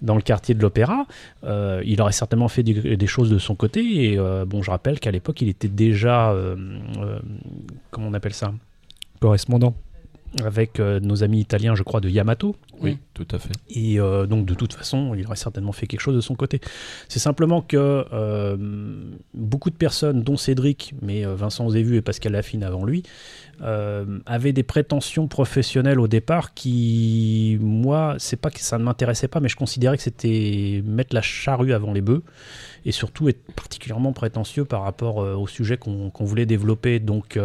[0.00, 1.06] dans le quartier de l'Opéra,
[1.44, 4.12] il aurait certainement fait des, des choses de son côté.
[4.12, 6.34] Et bon, je rappelle qu'à l'époque, il était déjà,
[7.90, 8.52] comment on appelle ça,
[9.22, 9.74] Correspondant.
[10.44, 12.56] avec euh, nos amis italiens, je crois, de Yamato.
[12.80, 12.98] Oui.
[13.24, 13.52] Tout à fait.
[13.68, 16.60] Et euh, donc, de toute façon, il aurait certainement fait quelque chose de son côté.
[17.08, 18.56] C'est simplement que euh,
[19.34, 23.02] beaucoup de personnes, dont Cédric, mais euh, Vincent Zévu et Pascal Lafine avant lui,
[24.26, 29.38] avaient des prétentions professionnelles au départ qui, moi, c'est pas que ça ne m'intéressait pas,
[29.38, 32.24] mais je considérais que c'était mettre la charrue avant les bœufs
[32.84, 36.98] et surtout être particulièrement prétentieux par rapport au sujet qu'on voulait développer.
[36.98, 37.38] Donc,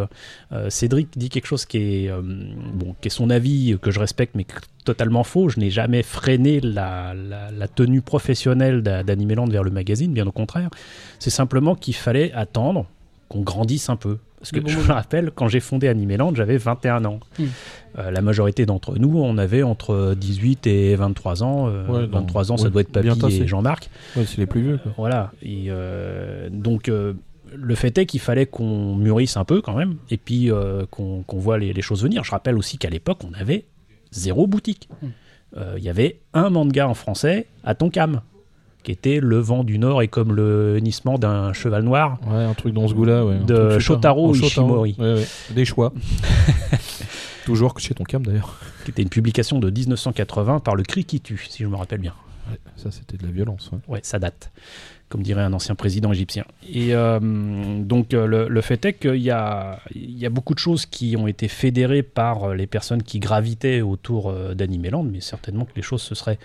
[0.70, 4.46] Cédric dit quelque chose qui est, bon, qui est son avis, que je respecte, mais
[4.88, 5.50] totalement faux.
[5.50, 10.26] Je n'ai jamais freiné la, la- la tenue professionnelle d'A- d'Animeland vers le magazine, bien
[10.26, 10.70] au contraire.
[11.18, 12.86] C'est simplement qu'il fallait attendre
[13.28, 14.18] qu'on grandisse un peu.
[14.40, 17.18] Parce que bon je me rappelle, quand j'ai fondé Animeland, j'avais 21 ans.
[17.40, 17.44] Mm.
[17.98, 21.68] Euh, la majorité d'entre nous, on avait entre 18 et 23 ans.
[21.68, 23.08] Euh, Ouais, non, 23 ans, ça ouais, doit être Papy
[23.42, 23.90] et Jean-Marc.
[24.16, 24.78] Ouais, c'est les plus vieux.
[24.78, 24.92] Quoi.
[24.96, 25.32] Voilà.
[25.42, 27.14] Et euh, donc, euh,
[27.52, 30.50] le fait est qu'il fallait qu'on mûrisse un peu quand même, et puis
[30.90, 32.22] qu'on voit les, les choses venir.
[32.22, 33.64] Je rappelle aussi qu'à l'époque, on avait
[34.12, 34.88] zéro boutique.
[35.02, 35.08] Hmm.
[35.56, 38.20] Euh, Il y avait un manga en français à Tonkam,
[38.82, 42.18] qui était Le vent du Nord et comme le hennissement d'un cheval noir.
[42.26, 43.24] Ouais, un truc dans ce goût-là.
[43.24, 43.80] Ouais, De super.
[43.80, 44.96] Shotaro Ishimori.
[44.98, 45.26] Ouais, ouais.
[45.54, 45.92] Des choix.
[47.44, 48.58] Toujours chez ton cam d'ailleurs.
[48.84, 52.00] qui était une publication de 1980 par le Cri qui tue, si je me rappelle
[52.00, 52.14] bien.
[52.50, 53.70] Ouais, ça, c'était de la violence.
[53.72, 53.78] ouais.
[53.88, 54.50] Ouais, ça date,
[55.08, 56.44] comme dirait un ancien président égyptien.
[56.68, 57.18] Et euh,
[57.82, 60.86] donc euh, le, le fait est qu'il y a, il y a beaucoup de choses
[60.86, 65.72] qui ont été fédérées par euh, les personnes qui gravitaient autour d'Animeland, mais certainement que
[65.76, 66.38] les choses se seraient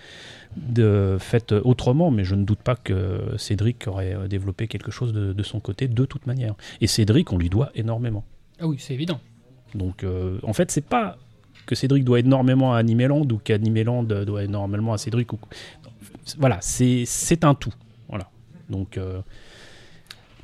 [0.55, 5.33] de, faites autrement, mais je ne doute pas que Cédric aurait développé quelque chose de,
[5.33, 6.55] de son côté de toute manière.
[6.79, 8.23] Et Cédric, on lui doit énormément.
[8.59, 9.19] Ah oui, c'est évident.
[9.75, 11.17] Donc euh, en fait, c'est pas
[11.65, 15.33] que Cédric doit énormément à Animeland ou qu'Animeland doit énormément à Cédric.
[15.33, 15.39] Ou...
[16.37, 17.73] Voilà, c'est un tout.
[18.73, 19.19] Donc euh,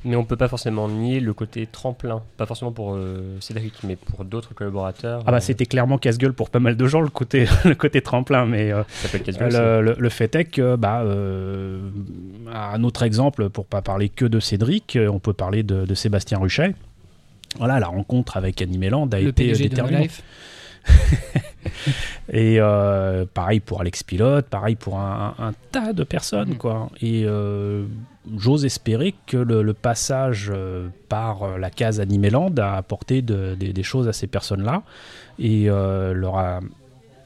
[0.06, 3.98] Mais on peut pas forcément nier le côté tremplin, pas forcément pour euh, Cédric, mais
[3.98, 5.24] pour d'autres collaborateurs.
[5.26, 8.02] ah bah euh, c'était clairement casse-gueule pour pas mal de gens le côté le côté
[8.02, 11.82] tremplin, mais euh, ça peut être casse-gueule, le, le- le fait est que bah euh,
[12.54, 16.38] un autre exemple pour pas parler que de Cédric, on peut parler de, de Sébastien
[16.40, 16.76] Ruchet.
[17.58, 20.24] Voilà, la rencontre avec Animeland a Le été déterminante.
[22.32, 26.58] Et euh, pareil pour Alex Pilote, pareil pour un, un tas de personnes, Mhm.
[26.58, 26.90] quoi.
[27.02, 27.86] Et euh,
[28.38, 33.74] j'ose espérer que le, le passage euh, par la case Animeland a apporté de- des-
[33.74, 34.84] des choses à ces personnes-là
[35.40, 36.60] et leur a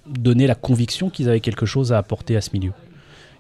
[0.08, 2.72] donné la conviction qu'ils avaient quelque chose à apporter à ce milieu.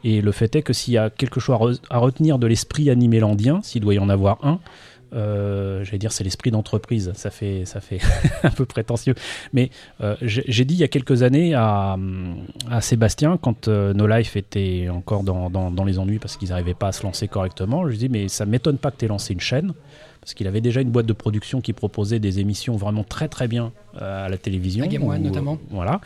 [0.05, 2.47] Et le fait est que s'il y a quelque chose à, re- à retenir de
[2.47, 4.59] l'esprit animélandien, s'il doit y en avoir un,
[5.13, 7.99] euh, j'allais dire c'est l'esprit d'entreprise, ça fait, ça fait
[8.43, 9.15] un peu prétentieux.
[9.53, 9.69] Mais
[10.01, 11.97] euh, j'ai dit il y a quelques années à,
[12.69, 16.49] à Sébastien, quand euh, No Life était encore dans, dans- dans les ennuis parce qu'ils
[16.49, 18.97] n'arrivaient pas à se lancer correctement, je lui ai dit mais ça m'étonne pas que
[18.97, 19.73] tu aies lancé une chaîne,
[20.23, 23.49] parce qu'il avait déjà une boîte de production qui proposait des émissions vraiment très très
[23.49, 24.85] bien euh, à la télévision.
[24.85, 25.57] À Game où, euh, notamment.
[25.69, 25.99] voilà.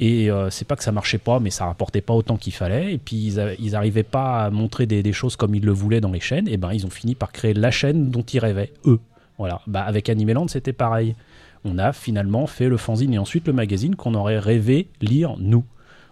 [0.00, 2.92] Et euh, c'est pas que ça marchait pas, mais ça rapportait pas autant qu'il fallait.
[2.92, 5.72] Et puis ils, a- ils arrivaient pas à montrer des, des choses comme ils le
[5.72, 6.46] voulaient dans les chaînes.
[6.46, 9.00] Et ben ils ont fini par créer la chaîne dont ils rêvaient, eux.
[9.38, 9.62] Voilà.
[9.66, 11.14] Bah, avec Animeland, c'était pareil.
[11.64, 15.64] On a finalement fait le fanzine et ensuite le magazine qu'on aurait rêvé lire nous.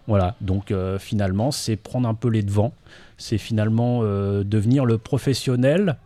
[0.07, 0.35] Voilà.
[0.41, 2.73] Donc euh, finalement, c'est prendre un peu les devants.
[3.17, 5.97] C'est finalement euh, devenir le professionnel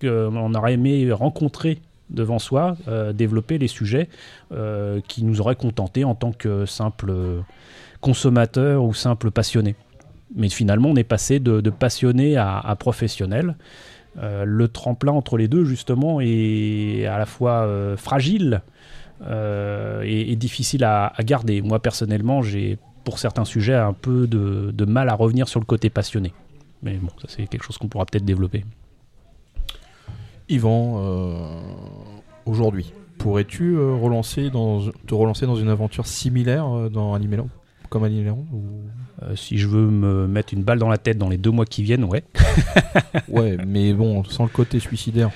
[0.00, 4.08] qu'on aurait aimé rencontrer devant soi, euh, développer les sujets
[4.52, 7.12] euh, qui nous auraient contentés en tant que simple
[8.00, 9.76] consommateur ou simple passionné.
[10.34, 13.56] Mais finalement, on est passé de, passionné à, professionnel.
[14.18, 18.62] Euh, le tremplin entre les deux, justement, est à la fois euh, fragile
[19.22, 21.62] euh, et, difficile à, à garder.
[21.62, 25.66] Moi, personnellement, j'ai, pour certains sujets, un peu de, de mal à revenir sur le
[25.66, 26.32] côté passionné.
[26.82, 28.64] Mais bon, ça, c'est quelque chose qu'on pourra peut-être développer.
[30.50, 31.32] Yvan, euh,
[32.44, 37.48] aujourd'hui, pourrais-tu euh, relancer dans, te relancer dans une aventure similaire euh, dans Animeland
[37.88, 38.64] Comme Animeland ou...
[39.22, 41.66] Euh, si je veux me mettre une balle dans la tête dans les deux mois
[41.66, 42.24] qui viennent, ouais.
[43.28, 45.30] Ouais, mais bon, sans le côté suicidaire.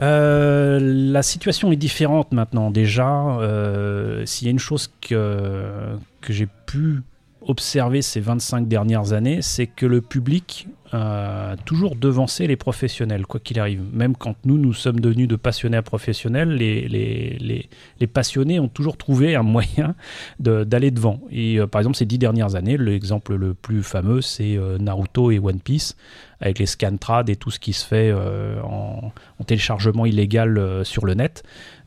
[0.00, 2.70] Euh, la situation est différente maintenant.
[2.70, 7.02] Déjà, euh, s'il y a une chose que, que j'ai pu
[7.42, 13.38] observé ces 25 dernières années, c'est que le public a toujours devancé les professionnels, quoi
[13.38, 13.82] qu'il arrive.
[13.92, 17.68] Même quand nous, nous sommes devenus de passionnés à professionnels, les, les, les,
[18.00, 19.94] les passionnés ont toujours trouvé un moyen
[20.40, 21.20] d'aller devant.
[21.30, 25.30] Et euh, par exemple, ces dix dernières années, l'exemple le plus fameux, c'est euh, Naruto
[25.30, 25.96] et One Piece,
[26.40, 30.84] avec les scantrad et tout ce qui se fait euh, en, en téléchargement illégal euh,
[30.84, 31.44] sur le net.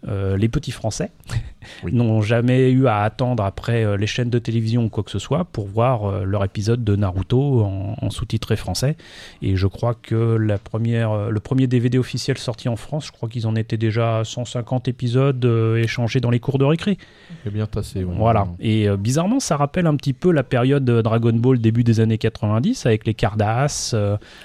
[0.08, 1.12] Euh, les petits Français
[1.84, 1.94] Oui.
[1.94, 5.18] n'ont jamais eu à attendre après euh, les chaînes de télévision ou quoi que ce
[5.20, 8.98] soit pour voir euh, leur épisode de Naruto en, en sous-titré français.
[9.42, 13.30] Et je crois que la première, le premier DVD officiel sorti en France, je crois
[13.30, 15.46] qu'ils en étaient déjà à 150 épisodes
[15.78, 16.98] échangés dans les cours de récré.
[17.46, 18.04] C'est bien tassé.
[18.04, 18.14] ouais.
[18.18, 18.48] Voilà.
[18.60, 22.18] Et bizarrement, ça rappelle un petit peu la période de Dragon Ball début des années
[22.18, 23.96] 90 avec les Cardass,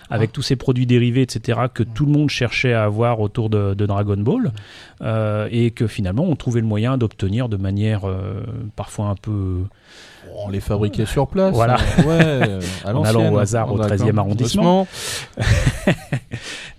[0.08, 1.62] avec tous ces produits dérivés, etc.
[1.74, 4.52] que tout le monde cherchait à avoir autour de, de Dragon Ball
[5.00, 8.42] euh, et que finalement on trouvait le moyen d'obtenir de manière euh,
[8.76, 9.58] parfois un peu
[10.36, 11.54] On les fabriquait sur place.
[11.54, 11.78] Voilà.
[12.06, 13.96] euh, Ouais, à En allant au hasard au D'accord.
[14.06, 14.86] 13e arrondissement.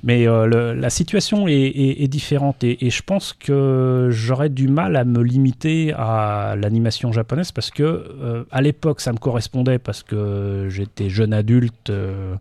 [0.03, 4.49] Mais euh, le- la situation est, est- est différente et, et je pense que j'aurais
[4.49, 9.17] du mal à me limiter à l'animation japonaise parce que euh, à l'époque ça me
[9.17, 12.35] correspondait parce que j'étais jeune adulte euh,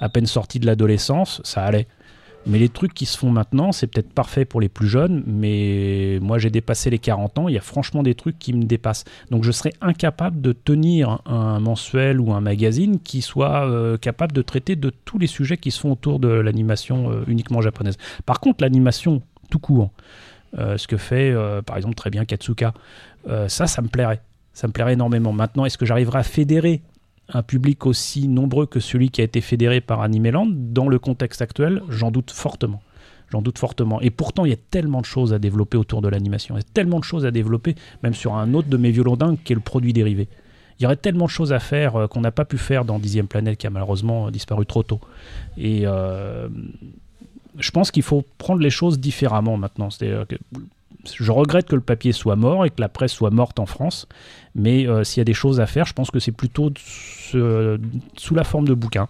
[0.00, 1.86] à peine sorti de l'adolescence, ça allait.
[2.46, 6.18] Mais les trucs qui se font maintenant, c'est peut-être parfait pour les plus jeunes, mais
[6.22, 9.04] moi j'ai dépassé les 40 ans, il y a franchement des trucs qui me dépassent.
[9.30, 14.32] Donc je serais incapable de tenir un mensuel ou un magazine qui soit euh, capable
[14.32, 17.96] de traiter de tous les sujets qui se font autour de l'animation euh, uniquement japonaise.
[18.26, 19.90] Par contre, l'animation tout court,
[20.58, 21.34] euh, ce que fait
[21.66, 22.74] par exemple très bien Katsuka,
[23.48, 24.20] ça, ça me plairait.
[24.52, 25.32] Ça me plairait énormément.
[25.32, 26.80] Maintenant, est-ce que j'arriverai à fédérer
[27.28, 31.42] un public aussi nombreux que celui qui a été fédéré par Animeland dans le contexte
[31.42, 32.82] actuel J'en doute fortement.
[33.32, 34.00] J'en doute fortement.
[34.00, 36.54] Et pourtant, il y a tellement de choses à développer autour de l'animation.
[36.56, 39.16] Il y a tellement de choses à développer, même sur un autre de mes violons
[39.16, 40.28] dingues qui est le produit dérivé.
[40.78, 42.98] Il y aurait tellement de choses à faire euh, qu'on n'a pas pu faire dans
[42.98, 45.00] Dixième Planète qui a malheureusement euh, disparu trop tôt.
[45.56, 46.48] Et euh,
[47.58, 49.88] je pense qu'il faut prendre les choses différemment maintenant.
[49.88, 50.38] Que
[51.14, 54.06] je regrette que le papier soit mort et que la presse soit morte en France,
[54.54, 58.34] mais euh, s'il y a des choses à faire, je pense que c'est plutôt sous
[58.34, 59.08] la forme de bouquins,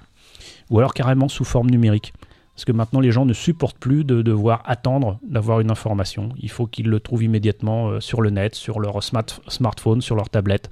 [0.71, 2.13] ou alors carrément sous forme numérique.
[2.55, 6.31] Parce que maintenant, les gens ne supportent plus de devoir attendre d'avoir une information.
[6.41, 10.17] Il faut qu'ils le trouvent immédiatement euh, sur le net, sur leur smart- smartphone, sur
[10.17, 10.71] leur tablette,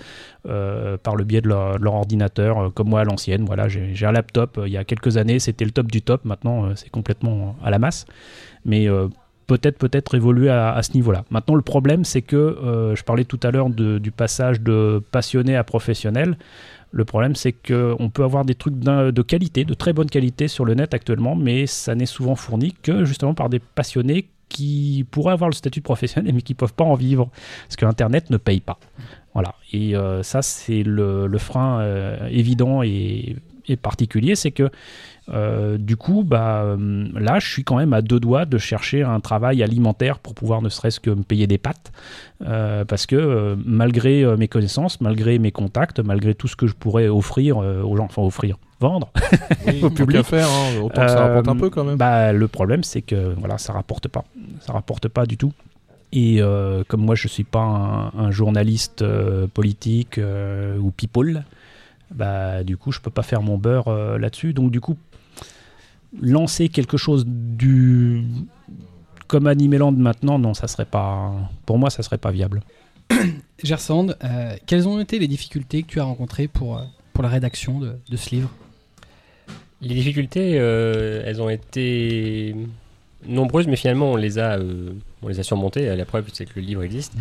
[0.48, 3.44] euh, par le biais de leur, ordinateur, comme moi à l'ancienne.
[3.44, 4.58] Voilà, j'ai un laptop.
[4.64, 6.24] il y a quelques années, c'était le top du top.
[6.24, 8.06] Maintenant, c'est complètement à la masse.
[8.64, 8.88] Mais
[9.46, 11.24] peut-être peut-être évoluer à, ce niveau-là.
[11.30, 15.56] Maintenant, le problème, c'est que euh, je parlais tout à l'heure du passage de passionné
[15.56, 16.38] à professionnel.
[16.90, 20.64] Le problème, c'est qu'on peut avoir des trucs de qualité, de très bonne qualité sur
[20.64, 25.32] le net actuellement, mais ça n'est souvent fourni que justement par des passionnés qui pourraient
[25.32, 27.30] avoir le statut de professionnel, mais qui ne peuvent pas en vivre,
[27.66, 28.78] parce que Internet ne paye pas.
[29.32, 29.54] Voilà.
[29.72, 33.36] Et euh, ça, c'est le, frein euh, évident et
[33.82, 34.70] particulier, c'est que
[35.30, 39.02] euh, du coup, bah, euh, là, je suis quand même à deux doigts de chercher
[39.02, 41.92] un travail alimentaire pour pouvoir ne serait-ce que me payer des pâtes.
[42.44, 46.74] Euh, parce que euh, malgré mes connaissances, malgré mes contacts, malgré tout ce que je
[46.74, 49.10] pourrais offrir aux gens, enfin offrir, vendre,
[49.66, 50.22] Oui, Au public.
[50.24, 51.96] faire, hein, autant que ça rapporte un peu quand même.
[51.96, 54.24] bah, le problème, c'est que voilà, ça rapporte pas.
[54.60, 55.52] Ça rapporte pas du tout.
[56.12, 56.40] Et
[56.86, 59.04] comme moi, je suis pas un, un journaliste
[59.54, 60.20] politique
[60.80, 61.44] ou people,
[62.14, 64.52] bah, du coup, je peux pas faire mon beurre euh, là-dessus.
[64.52, 64.96] Donc, du coup,
[66.20, 68.24] lancer quelque chose du
[69.26, 71.32] comme Animeland maintenant, non, ça serait pas.
[71.66, 72.62] Pour moi, ça serait pas viable.
[73.62, 77.30] Gersand, euh, quelles ont été les difficultés que tu as rencontrées pour, euh, pour la
[77.30, 78.50] rédaction de, de ce livre?
[79.80, 82.54] Les difficultés, euh, elles ont été
[83.26, 85.94] nombreuses, mais finalement on les a, euh, on les a surmontées.
[85.96, 87.14] La preuve, c'est que le livre existe.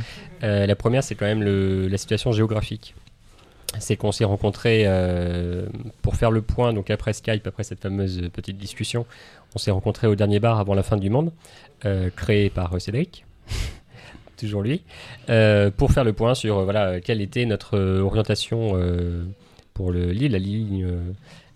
[0.43, 2.95] Euh, la première, c'est quand même le- la situation géographique.
[3.79, 5.65] C'est qu'on s'est rencontrés euh,
[6.01, 9.05] pour faire le point, donc après Skype, après cette fameuse petite discussion,
[9.55, 11.31] on s'est rencontrés au dernier bar avant la fin du monde,
[11.85, 13.25] euh, créé par euh, Cédric.
[14.37, 14.83] Toujours lui,
[15.77, 18.73] pour faire le point sur voilà, quelle était notre orientation
[19.73, 20.85] pour le livre, la ligne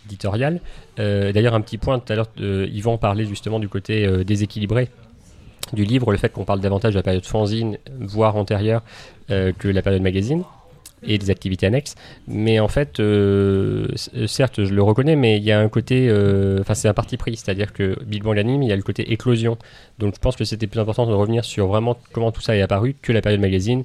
[0.06, 0.62] éditoriale.
[0.96, 4.90] D'ailleurs, un petit point tout à l'heure, Yvan parlait justement du côté déséquilibré
[5.74, 8.84] du livre, le fait qu'on parle davantage de la période fanzine, voire antérieure,
[9.28, 10.44] que la période magazine
[11.04, 11.96] et des activités annexes.
[12.28, 16.08] Mais en fait, euh, c- certes, je le reconnais, mais il y a un côté,
[16.10, 18.82] euh, enfin, c'est un parti pris, c'est-à-dire que Big Bang Anime, il y a le
[18.82, 19.58] côté éclosion.
[20.00, 22.62] Donc, je pense que c'était plus important de revenir sur vraiment comment tout ça est
[22.62, 23.84] apparu que la période magazine,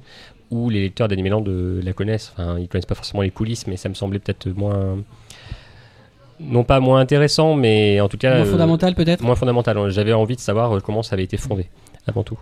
[0.51, 2.33] où les lecteurs d'Animeland euh, la connaissent.
[2.37, 4.97] Enfin, ils connaissent pas forcément les coulisses, mais ça me semblait peut-être moins,
[6.39, 9.23] non pas moins intéressant, mais en tout cas Moins euh, fondamental peut-être?
[9.23, 9.89] moins fondamental.
[9.91, 11.67] J'avais envie de savoir euh, comment ça avait été fondé.
[12.07, 12.37] avant tout.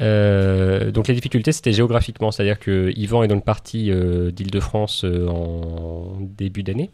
[0.00, 5.28] Euh, donc la difficulté c'était géographiquement, c'est-à-dire que Yvan est donc parti euh, d'Île-de-France euh,
[5.28, 6.90] en début d'année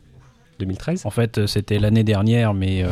[0.58, 1.04] 2013.
[1.04, 2.82] En fait, c'était l'année dernière, mais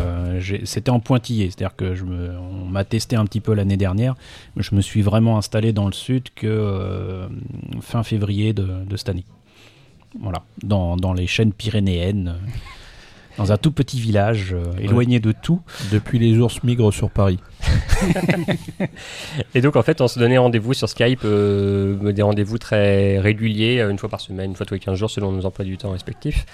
[0.64, 1.46] c'était en pointillé.
[1.46, 1.94] C'est-à-dire que
[2.36, 4.16] on m'a testé un petit peu l'année dernière,
[4.54, 7.26] mais je me suis vraiment installé dans le sud que
[7.80, 9.24] fin février de, cette année.
[10.20, 12.34] Voilà, dans, dans les chaînes pyrénéennes,
[13.38, 15.60] dans un tout petit village, euh, éloigné de tout.
[15.92, 17.38] Depuis les ours migrent sur Paris.
[19.54, 23.80] Et donc en fait on se donnait rendez-vous sur Skype, euh, des rendez-vous très réguliers,
[23.80, 25.76] euh, une fois par semaine, une fois tous les 15 jours selon nos emplois du
[25.76, 26.46] temps respectifs.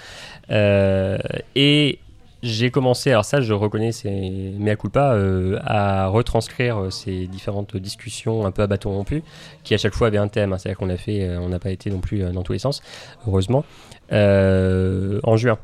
[0.49, 1.17] Euh,
[1.55, 1.99] et
[2.43, 8.45] j'ai commencé, alors ça je reconnais, c'est mea culpa, euh, à retranscrire ces différentes discussions
[8.45, 9.23] un peu à bâton rompu,
[9.63, 10.57] qui à chaque fois avaient un thème, hein.
[10.57, 12.81] c'est-à-dire qu'on a fait, on n'a pas été non plus dans tous les sens,
[13.27, 13.63] heureusement,
[14.11, 15.59] en juin.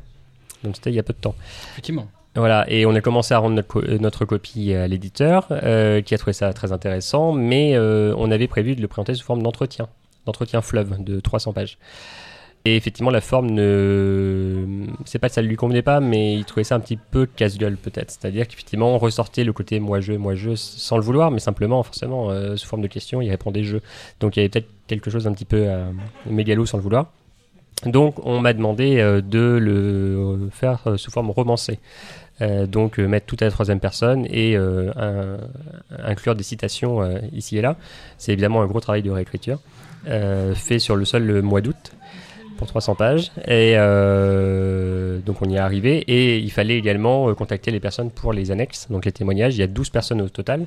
[0.64, 1.34] Donc c'était il y a peu de temps.
[1.72, 2.08] Effectivement.
[2.34, 6.02] Voilà, et on a commencé à rendre notre, co- euh, notre copie à l'éditeur, euh,
[6.02, 9.24] qui a trouvé ça très intéressant, mais euh, on avait prévu de le présenter sous
[9.24, 9.88] forme d'entretien,
[10.26, 11.78] d'entretien fleuve de 300 pages.
[12.64, 14.84] Et effectivement, la forme ne.
[15.04, 17.24] C'est pas que ça ne lui convenait pas, mais il trouvait ça un petit peu
[17.26, 18.10] casse-gueule, peut-être.
[18.10, 22.56] C'est-à-dire qu'effectivement, on ressortait le côté moi-je, moi-je, sans le vouloir, mais simplement, forcément, euh,
[22.56, 23.78] sous forme de questions, il répondait je.
[24.20, 25.66] Donc il y avait peut-être quelque chose un petit peu
[26.26, 27.10] mégalo sans le vouloir.
[27.86, 31.78] Donc on m'a demandé euh, de le faire euh, sous forme romancée.
[32.40, 34.56] Euh, donc mettre tout à la troisième personne et
[36.04, 37.00] inclure des citations
[37.32, 37.76] ici et là.
[38.16, 39.60] C'est évidemment un gros travail de réécriture
[40.54, 41.92] fait sur le seul mois d'août
[42.56, 43.32] pour 300 pages.
[43.48, 43.74] Et
[45.26, 45.98] donc on y est arrivé.
[46.06, 49.56] Et il fallait également contacter les personnes pour les annexes, donc les témoignages.
[49.56, 50.66] Il y a 12 personnes au total.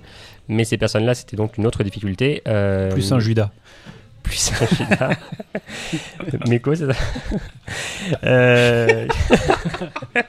[0.50, 2.42] Mais ces personnes-là, c'était donc une autre difficulté.
[2.92, 3.52] Plus un Judas.
[4.32, 5.16] Plus un Judas.
[6.48, 7.00] Mais quoi, c'est ça
[8.24, 9.08] Euh,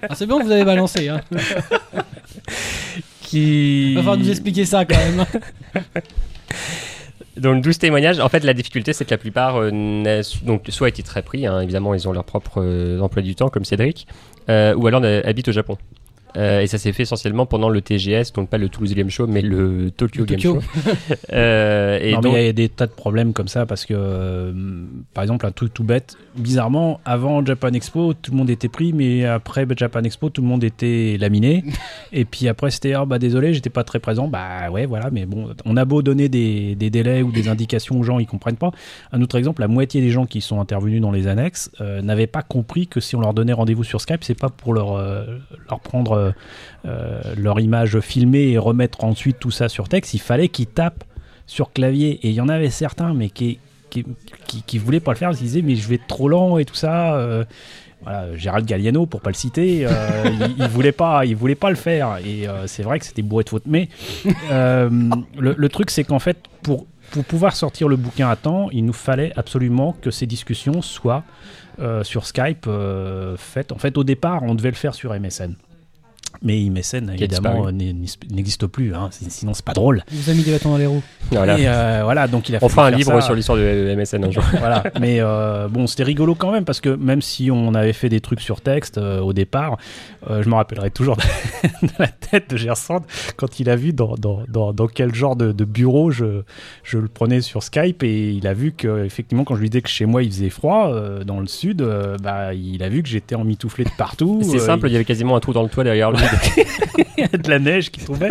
[0.09, 1.09] Ah, c'est bon, vous avez balancé.
[1.09, 1.21] Hein.
[3.23, 3.91] qui...
[3.91, 5.25] Il va falloir nous expliquer ça quand même.
[7.37, 8.19] Donc 12 témoignages.
[8.21, 11.61] En fait, la difficulté, c'est que la plupart euh, donc, soit été très pris, hein,
[11.61, 14.07] évidemment, ils ont leur propre euh, emploi du temps, comme Cédric,
[14.49, 15.79] euh, ou alors euh, habitent au Japon.
[16.37, 19.27] Euh, et ça s'est fait essentiellement pendant le TGS, donc pas le Toulouse Game Show,
[19.27, 20.40] mais le Tokyo, Le Game.
[20.40, 20.59] Show.
[21.33, 23.87] Euh, et non, donc, mais il y a des tas de problèmes comme ça parce
[23.87, 24.53] que, euh,
[25.14, 28.92] par exemple, un truc tout bête, bizarrement, avant Japan Expo, tout le monde était pris,
[28.92, 31.64] mais après Japan Expo, tout le monde était laminé.
[32.12, 34.29] et puis après, c'était, ah bah désolé, j'étais pas très présent.
[34.29, 37.99] Bah ouais, voilà, mais bon, on a beau donner des, des délais ou des indications
[37.99, 38.73] aux gens, ils comprennent pas.
[39.12, 42.27] Un autre exemple, la moitié des gens qui sont intervenus dans les annexes euh, n'avaient
[42.27, 44.97] pas compris que si on leur donnait rendez-vous sur Skype, c'est pas pour leur,
[45.68, 46.32] leur prendre euh,
[46.87, 50.14] euh, leur image filmée et remettre ensuite tout ça sur texte.
[50.14, 51.04] Il fallait qu'ils tapent
[51.46, 52.18] sur clavier.
[52.22, 53.58] Et il y en avait certains, mais qui,
[53.90, 54.04] qui,
[54.46, 56.58] qui, qui voulaient pas le faire parce qu'ils disaient, mais je vais être trop lent
[56.58, 57.14] et tout ça.
[57.14, 57.44] euh,
[58.02, 59.90] voilà, Gérald Galliano, pour pas le citer, euh,
[60.26, 62.18] il, il voulait pas, il voulait pas le faire.
[62.24, 63.66] Et euh, c'est vrai que c'était bourré de fautes.
[63.66, 63.88] Mais
[64.50, 64.90] euh,
[65.38, 68.85] le, le truc, c'est qu'en fait, pour, pour pouvoir sortir le bouquin à temps, il
[68.85, 71.24] nous fallait absolument que ces discussions soient
[72.02, 72.68] sur Skype
[73.38, 73.72] faites.
[73.72, 75.54] En fait, au départ, on devait le faire sur MSN.
[76.42, 78.94] Mais a évidemment, n'existe plus.
[78.94, 80.05] hein, sinon, c'est pas drôle.
[80.11, 81.02] Il vous a mis des bâtons dans les roues.
[81.31, 81.59] voilà.
[81.59, 83.20] Et euh, voilà, donc il a on fera un livre ça.
[83.20, 84.42] sur l'histoire de MSN un jour.
[84.59, 88.09] voilà, mais euh, bon, c'était rigolo quand même parce que même si on avait fait
[88.09, 89.76] des trucs sur texte euh, au départ,
[90.31, 91.22] euh, je me rappellerai toujours de,
[91.87, 93.02] de la tête de Gersand
[93.37, 96.42] quand il a vu dans, dans, dans, dans quel genre de, de bureau je,
[96.85, 99.83] je le prenais sur Skype et il a vu que effectivement quand je lui disais
[99.83, 103.02] que chez moi il faisait froid euh, dans le sud, euh, bah il a vu
[103.02, 104.40] que j'étais emmitouflé de partout.
[104.42, 106.18] C'est euh, simple, il y avait quasiment un trou dans le toit derrière lui.
[107.18, 108.29] il y a de la neige qui tombait.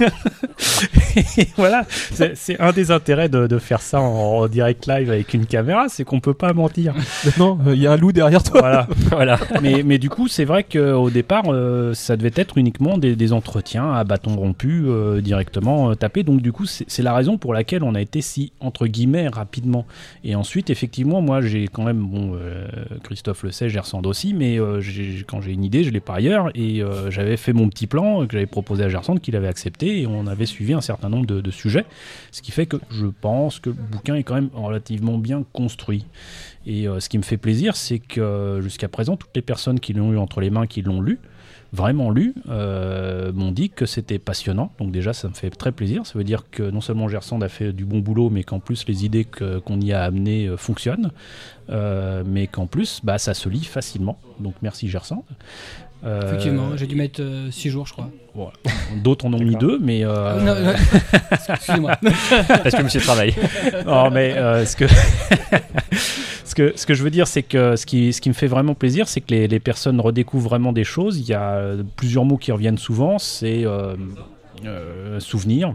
[1.38, 5.34] et voilà, c'est un des intérêts de, de faire ça en, en direct live avec
[5.34, 6.94] une caméra, c'est qu'on peut pas mentir.
[7.38, 8.60] non, il y a un loup derrière toi.
[8.60, 8.88] Voilà.
[9.10, 9.38] voilà.
[9.62, 13.32] mais, mais du coup, c'est vrai qu'au départ, euh, ça devait être uniquement des, des
[13.32, 16.22] entretiens à bâton rompu euh, directement euh, tapés.
[16.22, 19.86] Donc, du coup, c'est la raison pour laquelle on a été si, entre guillemets, rapidement.
[20.22, 22.66] Et ensuite, effectivement, moi, j'ai quand même, bon, euh,
[23.02, 24.80] Christophe le sait, j'ai ressenti aussi, mais euh,
[25.26, 26.50] quand j'ai une idée, je l'ai par ailleurs.
[26.54, 30.00] Et euh, j'avais fait mon petit plan que j'avais proposé à Gersand, qu'il avait accepté,
[30.00, 31.84] et on avait suivi un certain nombre de, sujets.
[32.32, 36.06] Ce qui fait que je pense que le bouquin est quand même relativement bien construit.
[36.66, 39.92] Et euh, ce qui me fait plaisir, c'est que jusqu'à présent, toutes les personnes qui
[39.92, 41.18] l'ont eu entre les mains, qui l'ont lu,
[41.72, 44.72] vraiment lu, euh, m'ont dit que c'était passionnant.
[44.78, 46.06] Donc déjà, ça me fait très plaisir.
[46.06, 48.86] Ça veut dire que non seulement Gersand a fait du bon boulot, mais qu'en plus
[48.86, 51.10] les idées qu'on y a amenées euh, fonctionnent,
[51.68, 54.18] mais qu'en plus, bah, ça se lit facilement.
[54.40, 55.24] Donc merci Gersand.
[56.04, 58.10] Euh, Effectivement, j'ai dû mettre 6 jours, je crois.
[58.34, 58.52] voilà.
[59.02, 60.72] D'autres en ont mis deux, mais euh, Ah, non, non.
[61.54, 61.92] Excusez-moi.
[62.48, 63.34] Parce que monsieur travaille.
[63.86, 64.84] non, mais euh, ce que
[66.44, 68.46] ce que ce que je veux dire, c'est que ce qui ce qui me fait
[68.46, 71.18] vraiment plaisir, c'est que les, les personnes redécouvrent vraiment des choses.
[71.18, 73.18] Il y a euh, plusieurs mots qui reviennent souvent.
[73.18, 73.94] C'est euh,
[74.66, 75.74] euh, souvenir.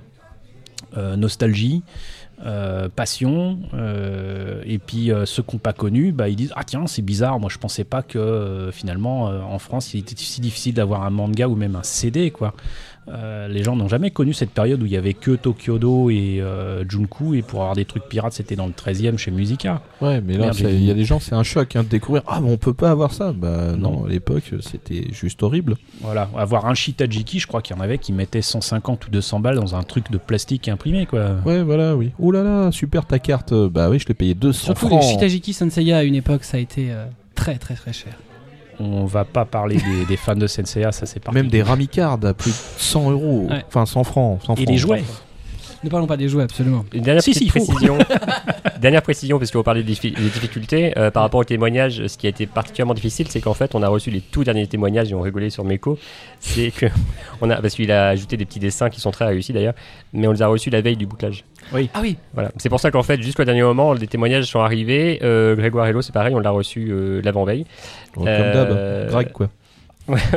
[0.98, 2.19] euh, nostalgie, euh,
[2.96, 6.88] passion, euh, et puis euh, ceux qui n'ont pas connu, bah, ils disent ah tiens
[6.88, 10.40] c'est bizarre, moi je pensais pas que euh, finalement euh, en France il était si
[10.40, 12.54] difficile d'avoir un manga ou même un CD quoi.
[13.12, 16.40] Euh, les gens n'ont jamais connu cette période où il y avait que Tokyodo et
[16.42, 19.82] euh, Junku et pour avoir des trucs pirates c'était dans le 13e chez Musica.
[20.02, 22.22] Ouais, mais là, il y a des gens, c'est un choc hein, de découvrir.
[22.28, 23.34] Ah, mais on peut pas avoir ça.
[23.34, 24.06] Bah non, Non.
[24.06, 25.76] à l'époque, c'était juste horrible.
[26.02, 29.40] Voilà, avoir un Shitajiki, je crois qu'il y en avait qui mettaient 150 ou 200
[29.40, 31.38] balles dans un truc de plastique imprimé quoi.
[31.46, 32.12] Ouais, voilà, oui.
[32.20, 33.54] Oh là là, super ta carte.
[33.54, 35.02] Bah oui, je l'ai payé 200 Surtout francs.
[35.02, 37.06] les Shitajiki Senseiya à une époque, ça a été euh,
[37.36, 38.14] très très très cher.
[38.80, 41.36] On va pas parler des, des fans de Senseiya, ça c'est parti.
[41.36, 43.48] Même des Ramicards à plus de 100 euros.
[43.50, 43.64] Ouais.
[43.68, 44.40] Enfin, 100 francs.
[44.46, 44.70] 100 Et francs.
[44.70, 45.04] les jouets.
[45.84, 46.84] Ne parlons pas des jouets, absolument.
[46.94, 47.98] Une dernière Si, si, précision.
[48.82, 50.94] dernière précision, parce qu'on parlait des, diffi- des difficultés.
[50.98, 53.82] euh, par rapport aux témoignages, ce qui a été particulièrement difficile, c'est qu'en fait, on
[53.84, 55.98] a reçu les tout derniers témoignages et on rigolait sur Meko.
[56.42, 56.88] C'est que.
[57.42, 59.74] On a, parce qu'il a ajouté des petits dessins qui sont très réussis d'ailleurs,
[60.12, 61.46] mais on les a reçus la veille du bouclage.
[61.72, 62.52] Ah oui, Voilà.
[62.58, 65.20] C'est pour ça qu'en fait, jusqu'au dernier moment, les témoignages sont arrivés.
[65.24, 67.66] Euh, Grégoire Hello, c'est pareil, on l'a reçu euh, l'avant-veille.
[68.14, 69.12] Comme Euh, d'hab.
[69.12, 69.50] Greg, quoi.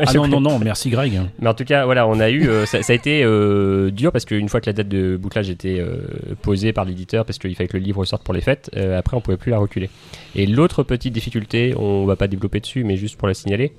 [0.06, 1.20] Ah non, non, non, merci Greg.
[1.38, 4.12] Mais en tout cas, voilà, on a eu, euh, ça, ça a été euh, dur
[4.12, 5.98] parce qu'une fois que la date de bouclage était euh,
[6.42, 9.20] posée par l'éditeur, parce qu'il fallait que le livre sorte pour les fêtes, après on
[9.20, 9.90] pouvait plus la reculer.
[10.34, 13.72] Et l'autre petite difficulté, on va pas développer dessus, mais juste pour la signaler,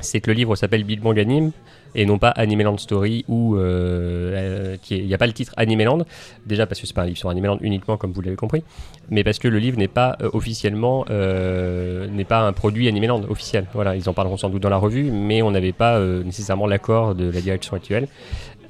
[0.00, 1.52] c'est que le livre s'appelle Big Bang Anime
[1.94, 6.04] et non pas Animeland Story ou euh, euh, il n'y a pas le titre Animeland
[6.46, 8.62] déjà parce que c'est pas un livre sur Animeland uniquement comme vous l'avez compris
[9.10, 13.22] mais parce que le livre n'est pas euh, officiellement euh, n'est pas un produit Animeland
[13.28, 13.66] officiel.
[13.74, 17.14] Voilà ils en parleront sans doute dans la revue mais on n'avait pas nécessairement l'accord
[17.14, 18.08] de la direction actuelle.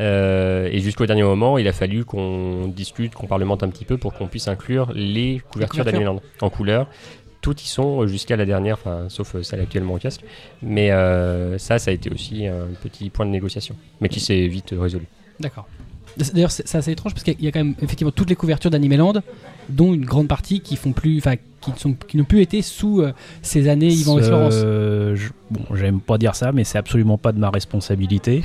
[0.00, 4.14] Et jusqu'au dernier moment il a fallu qu'on discute qu'on parlemente un petit peu pour
[4.14, 5.84] qu'on puisse inclure les couvertures couvertures.
[5.84, 6.86] d'Animeland en couleur
[7.40, 10.22] toutes y sont euh, jusqu'à la dernière, enfin, sauf euh, celle actuellement au casque.
[10.62, 14.46] Mais euh, ça, ça a été aussi un petit point de négociation, mais qui s'est
[14.48, 15.06] vite résolu.
[15.40, 15.66] d'accord.
[16.32, 18.70] D'ailleurs, c'est c'est assez étrange parce qu'il y a quand même effectivement toutes les couvertures
[18.72, 19.12] d'Animeland,
[19.68, 22.60] dont une grande partie qui font plus, enfin, qui ne sont, qui n'ont plus été
[22.60, 23.12] sous euh,
[23.42, 24.54] ces années Yvan et Florence.
[24.56, 28.42] Euh, je- bon, j'aime pas dire ça, mais c'est absolument pas de ma responsabilité.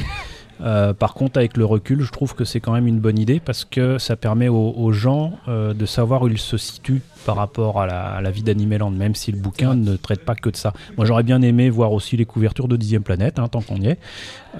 [0.61, 3.39] Euh, par contre, avec le recul, je trouve que c'est quand même une bonne idée
[3.39, 7.35] parce que ça permet aux, aux gens euh, de savoir où ils se situent par
[7.35, 10.49] rapport à la, à la vie d'Animeland, même si le bouquin ne traite pas que
[10.49, 10.73] de ça.
[10.97, 13.87] Moi, j'aurais bien aimé voir aussi les couvertures de Dixième Planète, hein, tant qu'on y
[13.87, 13.99] est.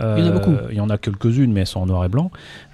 [0.02, 0.56] Euh, Il y en a beaucoup.
[0.72, 2.32] Il y en a quelques-unes, mais elles sont en noir et blanc.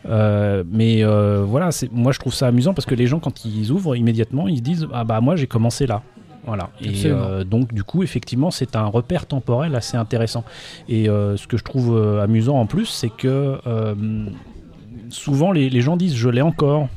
[0.08, 3.72] Euh, mais euh, voilà, moi je trouve ça amusant parce que les gens, quand ils
[3.72, 6.04] ouvrent immédiatement, ils se disent Ah bah moi j'ai commencé là.
[6.50, 6.70] Voilà.
[6.82, 10.44] Et euh, donc, du coup, effectivement, c'est un repère temporel assez intéressant.
[10.88, 13.58] Et euh, ce que je trouve euh, amusant en plus, c'est que
[15.10, 16.88] souvent les, les gens disent Je l'ai encore.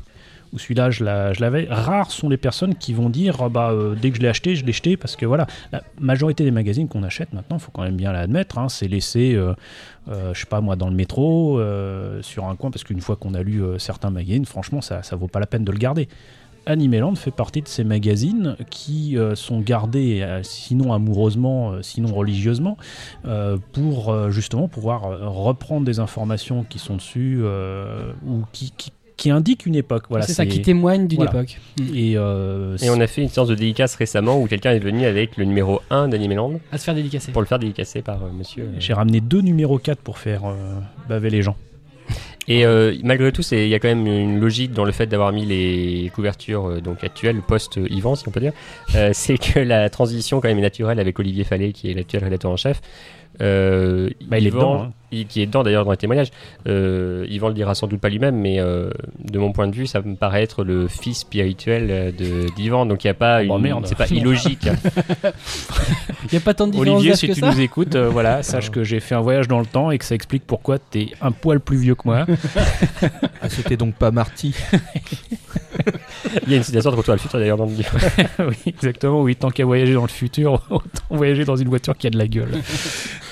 [0.51, 1.65] Ou celui-là, je l'a- je l'avais.
[1.67, 4.55] Rares sont les personnes qui vont dire Ah bah, euh, dès que je l'ai acheté,
[4.55, 4.97] je l'ai jeté.
[4.97, 8.11] Parce que voilà, la majorité des magazines qu'on achète maintenant, il faut quand même bien
[8.11, 9.53] l'admettre, hein, c'est laissé, euh,
[10.09, 11.59] euh, je sais pas moi, dans le métro,
[12.21, 12.69] sur un coin.
[12.69, 15.63] Parce qu'une fois qu'on a lu certains magazines, franchement, ça, ça vaut pas la peine
[15.63, 16.07] de le garder.
[16.65, 22.13] Animeland fait partie de ces magazines qui euh, sont gardés, euh, sinon amoureusement, euh, sinon
[22.13, 22.77] religieusement,
[23.25, 25.01] euh, pour euh, justement pouvoir
[25.33, 30.05] reprendre des informations qui sont dessus euh, ou qui, qui, qui indiquent une époque.
[30.09, 31.31] Voilà, c'est ça qui témoigne d'une voilà.
[31.31, 31.59] époque.
[31.79, 31.83] Mm.
[31.95, 35.05] Et, euh, Et on a fait une séance de dédicace récemment où quelqu'un est venu
[35.05, 37.31] avec le numéro 1 d'Animeland À se faire dédicacer.
[37.31, 38.63] pour le faire dédicacer par euh, monsieur.
[38.63, 38.75] euh.
[38.79, 40.53] j'ai ramené deux numéros 4 pour faire euh,
[41.09, 41.55] baver les gens.
[42.47, 45.31] Et euh, malgré tout, il y a quand même une logique dans le fait d'avoir
[45.31, 48.53] mis les couvertures euh, donc actuelles, post-Yvan, si on peut dire.
[48.95, 52.23] Euh, c'est que la transition quand même est naturelle avec Olivier Fallet, qui est l'actuel
[52.23, 52.81] rédacteur en chef.
[53.41, 54.93] Euh, Bah, il est dedans, hein.
[55.13, 56.29] Il- qui est dedans d'ailleurs dans les témoignages.
[56.67, 58.89] Euh, Yvan le dira sans doute pas lui-même, mais euh,
[59.23, 62.85] de mon point de vue, ça me paraît être le fils spirituel euh, de d'Yvan.
[62.85, 63.85] Donc il n'y a pas, Oh, bah, une- merde.
[63.87, 64.67] c'est pas illogique.
[66.25, 67.51] Il n'y a pas tant de différence Olivier, si que tu ça.
[67.51, 70.05] nous écoutes, euh, voilà, sache que j'ai fait un voyage dans le temps et que
[70.05, 72.25] ça explique pourquoi t'es un poil plus vieux que moi.
[73.45, 74.55] Ah, c'était donc pas Marty.
[76.45, 77.91] il y a une citation de Retour à le futur d'ailleurs dans le livre.
[78.39, 79.21] oui, exactement.
[79.21, 82.17] Oui, tant qu'à voyager dans le futur, autant voyager dans une voiture qui a de
[82.17, 82.51] la gueule.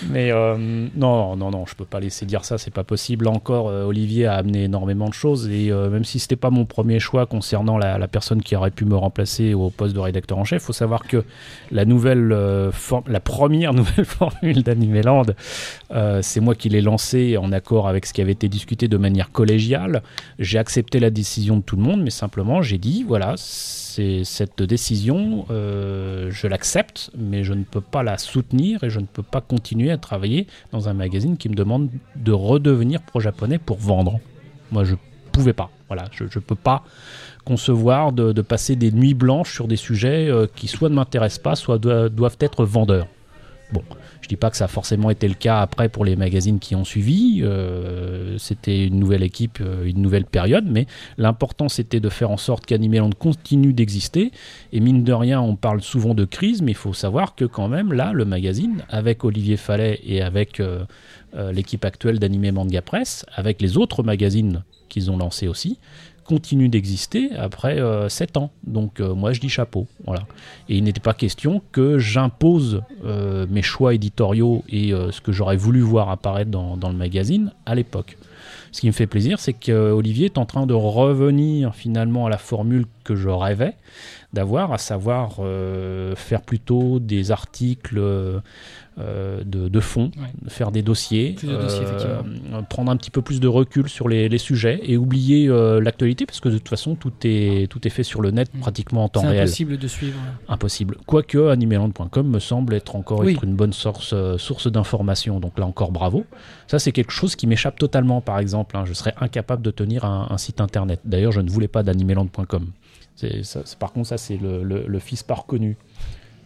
[0.10, 0.58] Mais euh,
[0.96, 3.28] non, non, non, je peux pas laisser dire ça, c'est pas possible.
[3.28, 6.66] Encore, euh, Olivier a amené énormément de choses et euh, même si c'était pas mon
[6.66, 10.44] premier choix concernant la, personne qui aurait pu me remplacer au poste de rédacteur en
[10.44, 11.24] chef, faut savoir que
[11.72, 12.72] la nouvelle, euh,
[13.08, 15.28] la première nouvelle formule d'Animeland,
[15.92, 18.98] euh, c'est moi qui l'ai lancée en accord avec ce qui avait été discuté de
[18.98, 20.04] manière collégiale.
[20.40, 23.36] J'ai accepté la décision de tout le monde, mais simplement j'ai dit voilà,
[23.92, 29.00] c'est cette décision, euh, je l'accepte, mais je ne peux pas la soutenir et je
[29.00, 33.58] ne peux pas continuer à travailler dans un magazine qui me demande de redevenir pro-japonais
[33.58, 34.20] pour vendre.
[34.72, 34.96] Moi, je
[35.32, 35.70] pouvais pas.
[35.88, 36.84] Voilà, je ne peux pas
[37.44, 41.56] concevoir de, passer des nuits blanches sur des sujets euh, qui soit ne m'intéressent pas,
[41.56, 43.08] soit doivent être vendeurs.
[43.72, 43.84] Bon,
[44.22, 46.76] je dis pas que ça a forcément été le cas après pour les magazines qui
[46.76, 47.42] ont suivi.
[47.42, 52.38] euh, c'était une nouvelle équipe, euh, une nouvelle période, mais l'important c'était de faire en
[52.38, 54.32] sorte qu'Animeland continue d'exister.
[54.74, 57.70] Et mine de rien, on parle souvent de crise, mais il faut savoir que quand
[57.70, 60.84] même là, le magazine, avec Olivier Fallet et avec euh,
[61.54, 65.80] l'équipe actuelle d'Anime Manga Press, avec les autres magazines qu'ils ont lancés aussi,
[66.32, 67.78] continue d'exister après
[68.08, 68.52] 7 ans.
[68.66, 69.86] Donc euh, moi je dis chapeau.
[70.06, 70.24] Voilà.
[70.70, 75.34] Et il n'était pas question que j'impose euh, mes choix éditoriaux et euh, ce que
[75.34, 78.18] j'aurais voulu voir apparaître dans, dans le magazine à l'époque.
[78.72, 82.38] Ce qui me fait plaisir, c'est qu'Olivier est en train de revenir finalement à la
[82.38, 83.76] formule que je rêvais
[84.32, 88.00] d'avoir, à savoir euh, faire plutôt des articles
[89.00, 90.50] euh, de, de fond, Ouais.
[90.50, 92.22] faire des dossiers, euh,
[92.70, 96.26] prendre un petit peu plus de recul sur les, les sujets et oublier euh, l'actualité
[96.26, 98.60] parce que de toute façon tout est, tout est fait sur le net Mm.
[98.60, 100.18] pratiquement en temps C'est réel impossible de suivre.
[100.50, 100.98] impossible.
[101.06, 103.32] Quoique animeland.com me semble être encore Oui.
[103.34, 105.40] être une bonne source, source d'information.
[105.40, 106.26] Donc là encore bravo.
[106.68, 108.76] Ça c'est quelque chose qui m'échappe totalement par exemple.
[108.76, 108.84] hein.
[108.86, 111.00] Je serais incapable de tenir un, un site internet.
[111.06, 112.68] D'ailleurs je ne voulais pas d'animeland.com.
[113.16, 115.78] C'est, ça, c'est- par contre ça c'est le, le- le fils pas reconnu.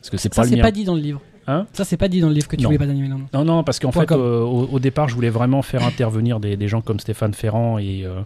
[0.01, 1.21] Parce que c'est Ça, pas c'est pas dit dans le livre.
[1.47, 2.69] Hein ça, c'est pas dit dans le livre que tu Non.
[2.69, 3.07] voulais pas d'animer.
[3.07, 3.19] Non.
[3.33, 6.57] Non, non, parce qu'en fait, euh, au, au départ, je voulais vraiment faire intervenir des,
[6.57, 8.21] des gens comme Stéphane Ferrand et euh,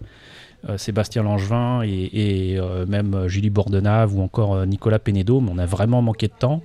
[0.69, 5.65] euh, Sébastien Langevin et, et, même Julie Bordenave ou encore Nicolas Pénédo, mais on a
[5.65, 6.61] vraiment manqué de temps.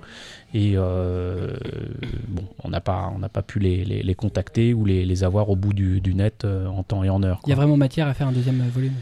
[0.53, 5.05] Et bon, on n'a pas, on n'a pas pu les, les- les contacter ou les,
[5.05, 7.41] les avoir au bout du, du net en temps et en heure.
[7.45, 8.93] Il y a vraiment matière à faire un deuxième volume.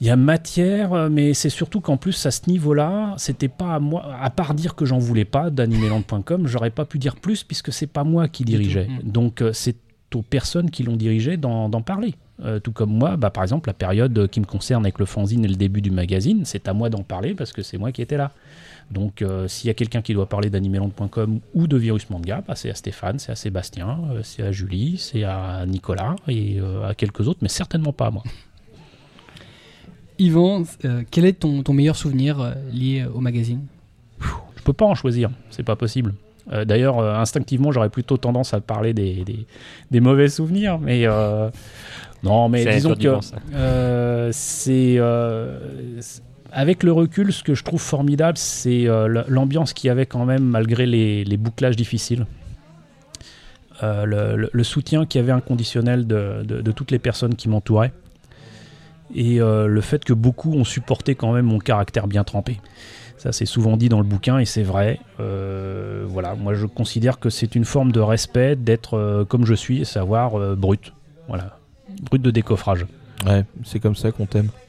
[0.00, 3.74] Il y a matière, euh, mais c'est surtout qu'en plus, à ce niveau-là, c'était pas
[3.74, 7.44] à moi, à part dire que j'en voulais pas d'animeland.com, j'aurais pas pu dire plus
[7.44, 8.88] puisque c'est pas moi qui dirigeais.
[8.88, 9.10] mm.
[9.10, 9.76] Donc euh, c'est
[10.14, 12.14] aux personnes qui l'ont dirigé d'en parler.
[12.42, 15.44] Euh, tout comme moi, bah, par exemple, la période qui me concerne avec le fanzine
[15.44, 18.02] et le début du magazine, c'est à moi d'en parler parce que c'est moi qui
[18.02, 18.32] étais là.
[18.90, 22.54] Donc euh, s'il y a quelqu'un qui doit parler d'animeland.com ou de Virus Manga, bah,
[22.56, 26.94] c'est à Stéphane, c'est à Sébastien, euh, c'est à Julie, c'est à Nicolas et à
[26.94, 28.24] quelques autres, mais certainement pas à moi.
[30.18, 33.60] Yvan, euh, quel est ton, ton meilleur souvenir euh, lié euh, au magazine?
[34.20, 36.14] Je peux pas en choisir, c'est pas possible.
[36.52, 39.46] Euh, D'ailleurs, euh, instinctivement, j'aurais plutôt tendance à parler des, des,
[39.90, 41.50] des mauvais souvenirs, mais euh,
[42.22, 43.08] non, mais disons que
[43.54, 45.58] euh, c'est euh,
[46.52, 50.24] avec le recul, ce que je trouve formidable, c'est euh, l'ambiance qu'il y avait quand
[50.24, 52.26] même malgré les, les bouclages difficiles.
[53.82, 57.34] Euh, le, le- le soutien qu'il y avait inconditionnel de, de- de toutes les personnes
[57.34, 57.92] qui m'entouraient.
[59.14, 62.60] Et euh, le fait que beaucoup ont supporté quand même mon caractère bien trempé.
[63.24, 65.00] Ça, c'est souvent dit dans le bouquin et c'est vrai.
[65.18, 69.54] Euh, voilà, moi je considère que c'est une forme de respect d'être euh, comme je
[69.54, 70.92] suis, à savoir euh, brut.
[71.26, 71.58] Voilà,
[72.02, 72.84] brut de décoffrage.
[73.24, 74.50] Ouais, c'est comme ça qu'on t'aime.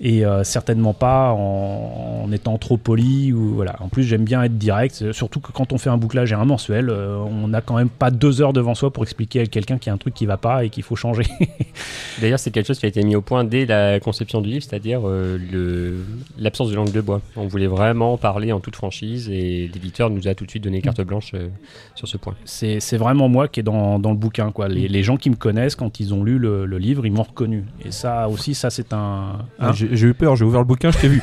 [0.00, 3.76] et euh, certainement pas en, en étant trop poli ou voilà.
[3.80, 6.44] En plus, j'aime bien être direct, surtout que quand on fait un bouclage et un
[6.44, 9.78] mensuel, euh, on n'a quand même pas deux heures devant soi pour expliquer à quelqu'un
[9.78, 11.24] qu'il y a un truc qui va pas et qu'il faut changer.
[12.20, 14.64] D'ailleurs, c'est quelque chose qui a été mis au point dès la conception du livre,
[14.68, 16.04] c'est-à-dire euh, le-
[16.38, 17.20] l'absence de langue de bois.
[17.36, 20.80] On voulait vraiment parler en toute franchise et l'éditeur nous a tout de suite donné
[20.82, 21.48] carte blanche euh,
[21.94, 22.34] sur ce point.
[22.44, 24.50] c'est c'est vraiment moi qui est dans, dans le bouquin.
[24.52, 24.68] Quoi.
[24.68, 27.22] Les, les gens qui me connaissent, quand ils ont lu le, le livre, ils m'ont
[27.22, 27.64] reconnu.
[27.84, 29.38] Et ça aussi, ça c'est un...
[29.58, 31.22] hein J'ai eu peur, j'ai ouvert le bouquin, je t'ai vu.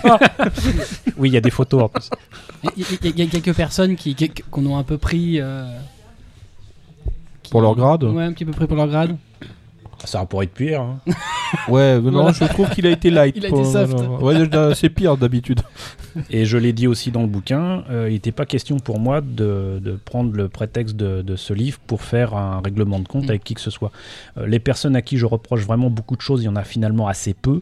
[1.18, 2.10] oui, il y a des photos en plus.
[2.78, 5.40] Il y, a quelques personnes qui, qui- qu'on a un peu pris.
[5.40, 5.66] euh,
[7.44, 8.04] qui- Pour leur grade?
[8.04, 9.18] Ouais, un petit peu pris pour leur grade.
[10.04, 10.82] Ça pourrait être pire.
[10.82, 11.00] hein.
[11.68, 12.32] Ouais, non, Voilà.
[12.32, 13.36] je trouve qu'il a été light.
[13.38, 13.96] Il a été soft.
[14.22, 14.36] Ouais,
[14.76, 15.62] c'est pire d'habitude.
[16.30, 19.22] Et je l'ai dit aussi dans le bouquin, euh, il n'était pas question pour moi
[19.22, 23.26] de, de prendre le prétexte de, de ce livre pour faire un règlement de compte
[23.26, 23.30] Mm.
[23.30, 23.92] avec qui que ce soit.
[24.38, 26.64] Euh, les personnes à qui je reproche vraiment beaucoup de choses, il y en a
[26.64, 27.62] finalement assez peu.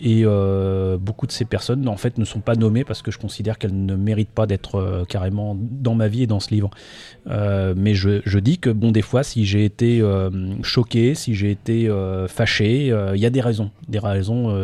[0.00, 3.18] Et euh, beaucoup de ces personnes, en fait, ne sont pas nommées parce que je
[3.18, 6.70] considère qu'elles ne méritent pas d'être carrément dans ma vie et dans ce livre.
[7.26, 10.02] Mais je, je dis que, bon, des fois, si j'ai été
[10.62, 11.90] choqué, si j'ai été
[12.28, 13.70] fâché, il y a des raisons.
[13.88, 14.54] Des raisons.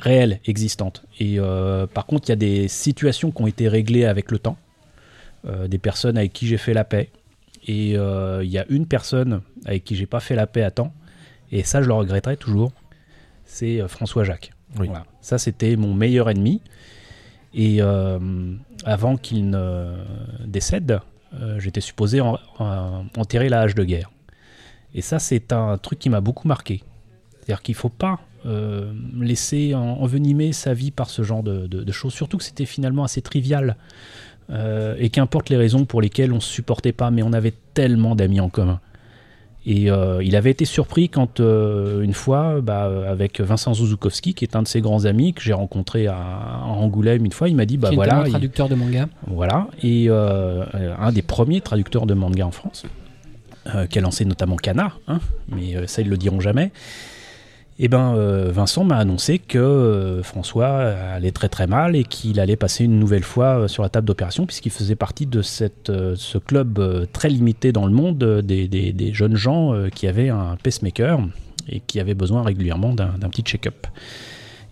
[0.00, 1.04] Réelles, existantes.
[1.20, 4.38] Et euh, par contre, il y a des situations qui ont été réglées avec le
[4.38, 4.56] temps,
[5.46, 7.10] euh, des personnes avec qui j'ai fait la paix.
[7.66, 10.70] Et euh, il y a une personne avec qui j'ai pas fait la paix à
[10.70, 10.92] temps,
[11.52, 12.72] et ça, je le regretterai toujours.
[13.44, 14.52] C'est François Jacques.
[14.78, 14.86] Oui.
[14.86, 15.04] Voilà.
[15.20, 16.62] Ça, c'était mon meilleur ennemi.
[17.52, 17.80] Et
[18.84, 19.96] avant qu'il ne
[20.46, 21.00] décède,
[21.58, 24.10] j'étais supposé en- en- enterrer la hache de guerre.
[24.94, 26.82] Et ça, c'est un truc qui m'a beaucoup marqué.
[27.40, 31.66] C'est-à-dire qu'il ne faut pas euh, laisser en- envenimer sa vie par ce genre de,
[31.66, 33.76] de- de choses, surtout que c'était finalement assez trivial.
[34.50, 37.52] Euh, et qu'importe les raisons pour lesquelles on ne se supportait pas, mais on avait
[37.74, 38.80] tellement d'amis en commun.
[39.66, 44.44] Et euh, il avait été surpris quand, euh, une fois, bah, avec Vincent Zuzukowski, qui
[44.44, 47.54] est un de ses grands amis, que j'ai rencontré à, à Angoulême une fois, il
[47.56, 49.06] m'a dit, bah voilà, il- traducteur de manga.
[49.26, 50.64] voilà, et euh,
[50.98, 52.86] un des premiers traducteurs de manga en France,
[53.90, 56.72] qui a lancé notamment Kana, hein, mais ça ils le diront jamais.
[57.82, 60.68] Et ben euh, Vincent m'a annoncé que euh, François
[61.14, 64.06] allait très très mal et qu'il allait passer une nouvelle fois euh, sur la table
[64.06, 69.14] d'opération puisqu'il faisait partie de cette, ce club très limité dans le monde des, des-
[69.14, 71.20] jeunes gens qui avaient un pacemaker
[71.70, 73.86] et qui avaient besoin régulièrement d'un petit check-up.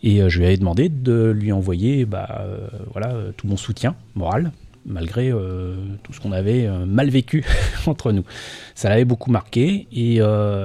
[0.02, 2.44] Et je lui avais demandé de lui envoyer bah,
[2.92, 4.52] voilà, tout mon soutien moral,
[4.86, 5.32] malgré
[6.02, 7.44] tout ce qu'on avait mal vécu
[7.86, 8.24] entre nous.
[8.74, 10.20] Ça l'avait beaucoup marqué et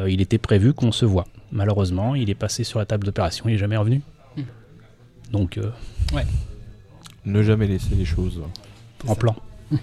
[0.08, 1.26] il était prévu qu'on se voit.
[1.54, 4.02] Malheureusement, il est passé sur la table d'opération, il n'est jamais revenu.
[4.36, 4.42] Hmm.
[5.32, 5.72] Donc, euh,
[7.26, 8.42] Ne jamais laisser les choses.
[9.08, 9.36] en plan.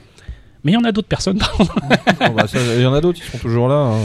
[0.64, 1.40] Mais il y en a d'autres personnes.
[1.58, 1.64] Oh,
[2.34, 2.44] bah,
[2.76, 3.76] Il y en a d'autres, ils sont toujours là.
[3.76, 3.98] hein.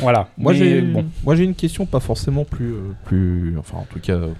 [0.00, 0.28] voilà.
[0.36, 1.06] Moi j'ai bon.
[1.22, 4.32] moi j'ai une question pas forcément plus euh, plus enfin en tout cas euh,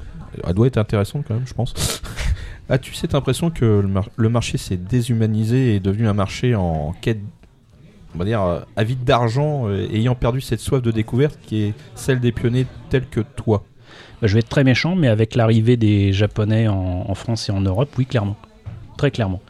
[0.44, 1.72] elle doit être intéressante quand même je pense.
[2.68, 6.56] As-tu cette impression que le, mar- le marché s'est déshumanisé et est devenu un marché
[6.56, 7.20] en quête
[8.14, 11.74] on va dire euh, avide d'argent euh, ayant perdu cette soif de découverte qui est
[11.94, 13.64] celle des pionniers tels que toi
[14.20, 17.60] Bah, je vais être très méchant, mais avec l'arrivée des Japonais en, France et en
[17.60, 18.36] Europe, oui, clairement.
[18.96, 19.40] Très clairement.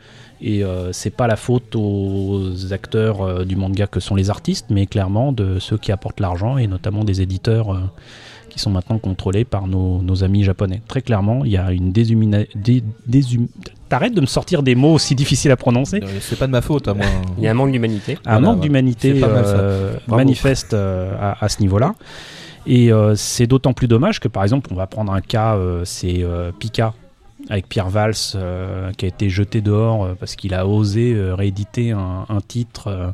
[0.40, 4.66] Et euh, c'est pas la faute aux acteurs euh, du manga que sont les artistes,
[4.70, 7.78] mais clairement de ceux qui apportent l'argent et notamment des éditeurs
[8.50, 10.80] qui sont maintenant contrôlés par nos, amis japonais.
[10.86, 12.44] Très clairement, il y a une déshumina...
[12.54, 13.48] dé- déshum-
[13.94, 16.62] T'arrêtes de me sortir des mots aussi difficiles à prononcer Euh, C'est pas de ma
[16.62, 17.06] faute à moi.
[17.38, 18.14] Il y a un manque d'humanité.
[18.26, 18.62] un Voilà, manque ouais.
[18.62, 21.94] d'humanité euh, manifeste euh, à, à ce niveau-là.
[22.66, 25.82] Et euh, c'est d'autant plus dommage que, par exemple, on va prendre un cas, euh,
[25.84, 26.92] c'est euh, Pika
[27.50, 31.36] avec Pierre Valls euh, qui a été jeté dehors euh, parce qu'il a osé euh,
[31.36, 33.12] rééditer un, un titre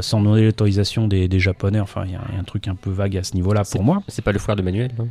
[0.00, 1.80] sans demander l'autorisation des, des Japonais.
[1.80, 3.62] Enfin, il y, a il y a un truc un peu vague à ce niveau-là
[3.72, 4.02] pour moi.
[4.08, 4.90] C'est pas le frère de Manuel.
[5.00, 5.06] hein.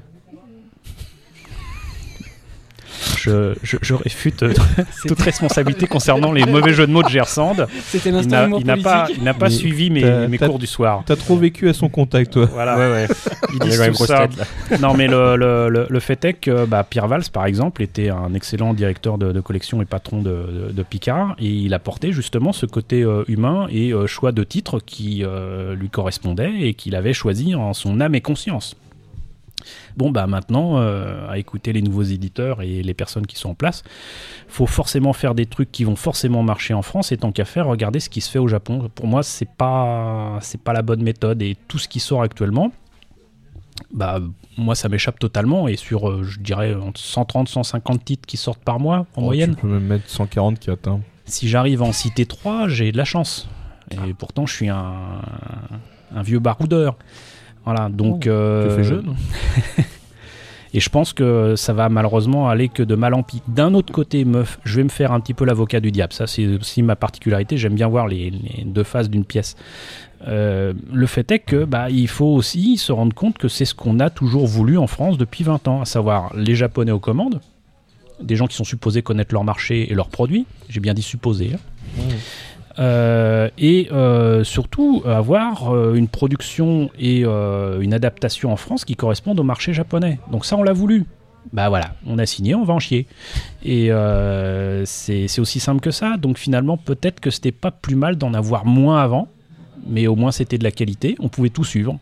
[3.18, 4.54] Je, je, je réfute euh,
[5.08, 7.56] toute responsabilité concernant les mauvais jeux de mots de Gersand.
[7.86, 11.04] C'était Il l'instant il n'a pas, il n'a pas suivi mes, cours du soir.
[11.06, 12.45] T'as trop vécu à son contact toi.
[12.45, 12.78] Voilà.
[12.78, 13.08] Ouais, ouais.
[13.54, 14.28] Ils disent tout ça.
[14.28, 14.47] tête.
[14.80, 18.10] Non, mais le, le, le, le fait est que bah, Pierre Valls, par exemple, était
[18.10, 21.36] un excellent directeur de, de collection et patron de, de, de Picard.
[21.39, 25.76] Et il apportait justement ce côté euh, humain et euh, choix de titres qui euh,
[25.76, 28.76] lui correspondait et qu'il avait choisi en son âme et conscience.
[29.97, 33.55] Bon, bah maintenant, euh, à écouter les nouveaux éditeurs et les personnes qui sont en
[33.55, 33.84] place,
[34.47, 37.68] faut forcément faire des trucs qui vont forcément marcher en France et tant qu'à faire,
[37.68, 38.89] regarder ce qui se fait au Japon.
[38.95, 42.72] Pour moi, c'est pas, c'est pas la bonne méthode et tout ce qui sort actuellement,
[43.93, 44.20] bah,
[44.57, 48.64] moi ça m'échappe totalement et sur euh, je dirais entre 130 150 titres qui sortent
[48.64, 50.99] par mois en Oh, moyenne Tu peux même mettre 140 qui atteint.
[51.26, 53.47] si j'arrive à en citer 3 j'ai de la chance
[53.91, 55.22] et pourtant je suis un,
[56.14, 56.97] un vieux baroudeur
[57.66, 59.16] voilà donc Tu euh, fais jeune
[60.74, 63.41] et je pense que ça va malheureusement aller que de mal en pis.
[63.47, 66.14] D'un autre côté, meuf, je vais me faire un petit peu l'avocat du diable.
[66.14, 67.57] Ça, c'est aussi ma particularité.
[67.57, 69.55] J'aime bien voir les, les deux faces d'une pièce.
[70.28, 73.74] Euh, le fait est que bah, il faut aussi se rendre compte que c'est ce
[73.74, 77.39] qu'on a toujours voulu en France depuis 20 ans, à savoir les Japonais aux commandes,
[78.22, 80.45] des gens qui sont supposés connaître leur marché et leurs produits.
[80.68, 81.51] J'ai bien dit supposés.
[81.55, 81.60] hein.
[82.80, 89.39] Euh, et euh, surtout avoir euh, une production et une adaptation en France qui correspondent
[89.39, 90.19] au marché japonais.
[90.32, 91.05] Donc ça, on l'a voulu.
[91.53, 93.07] Bah voilà, on a signé, on va en chier.
[93.63, 93.89] Et
[94.86, 96.17] c'est aussi simple que ça.
[96.17, 99.27] Donc finalement, peut-être que c'était pas plus mal d'en avoir moins avant,
[99.88, 101.15] mais au moins c'était de la qualité.
[101.19, 101.97] On pouvait tout suivre.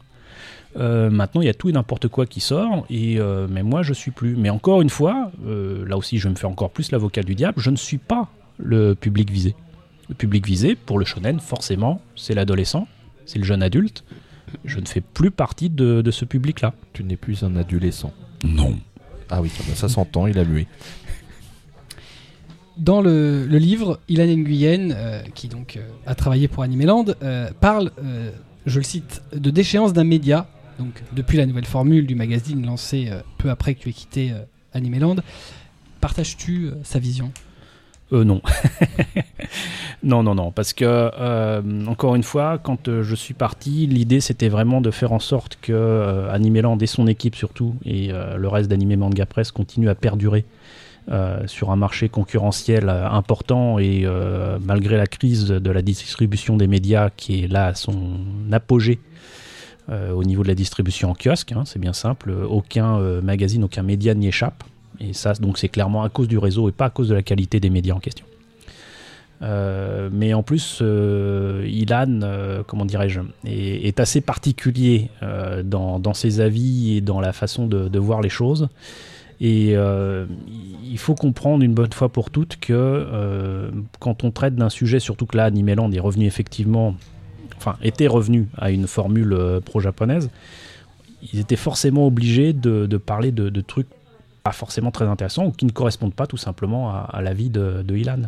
[0.76, 3.20] Maintenant, il y a tout et n'importe quoi qui sort, et
[3.50, 4.36] mais moi, je suis plus.
[4.36, 7.60] Mais encore une fois, là aussi, je me fais encore plus l'avocat du diable.
[7.60, 9.56] Je ne suis pas le public visé.
[10.10, 12.88] Le public visé, pour le shonen, forcément, c'est l'adolescent,
[13.26, 14.04] c'est le jeune adulte.
[14.64, 16.74] Je ne fais plus partie de, de ce public-là.
[16.94, 18.14] Tu n'es plus un adolescent.
[18.44, 18.80] Non.
[19.30, 20.68] Ah oui, ça, s'entend, il a mué.
[22.78, 27.50] Dans le, le livre, Ilan Nguyen, euh, qui donc euh, a travaillé pour Animeland, euh,
[27.60, 28.32] parle, euh,
[28.66, 30.48] je le cite, de déchéance d'un média.
[30.80, 34.32] Donc depuis la nouvelle formule du magazine lancée euh, peu après que tu aies quitté
[34.32, 34.44] euh,
[34.74, 35.16] Animeland,
[36.00, 37.32] partages-tu euh, sa vision?
[38.14, 38.42] Euh, non.
[40.04, 40.52] non, non, non.
[40.52, 44.92] Parce que, euh, encore une fois, quand euh, je suis parti, l'idée c'était vraiment de
[44.92, 49.26] faire en sorte que euh, Animeland et son équipe surtout, et le reste d'Anime Manga
[49.26, 50.46] Press continue à perdurer
[51.46, 54.06] sur un marché concurrentiel important et
[54.62, 58.20] malgré la crise de la distribution des médias qui est là à son
[58.52, 59.00] apogée.
[59.90, 64.14] au niveau de la distribution en kiosque, hein, c'est bien simple, aucun magazine, aucun média
[64.16, 64.66] n'y échappe.
[65.00, 67.24] Et ça, donc, c'est clairement à cause du réseau et pas à cause de la
[67.24, 68.26] qualité des médias en question.
[69.42, 75.10] Euh, mais en plus, euh, Ilan, euh, comment dirais-je, est, assez particulier
[75.64, 78.70] dans, ses avis et dans la façon de, voir les choses.
[79.40, 85.00] Et il faut comprendre une bonne fois pour toutes que quand on traite d'un sujet,
[85.00, 86.96] surtout que là, Animeland est revenu effectivement,
[87.58, 90.30] enfin, était revenu à une formule pro-japonaise,
[91.34, 93.88] ils étaient forcément obligés de, parler de trucs
[94.52, 97.84] forcément très intéressants ou qui ne correspondent pas tout simplement à, à la vie de,
[97.84, 98.24] de Ilan.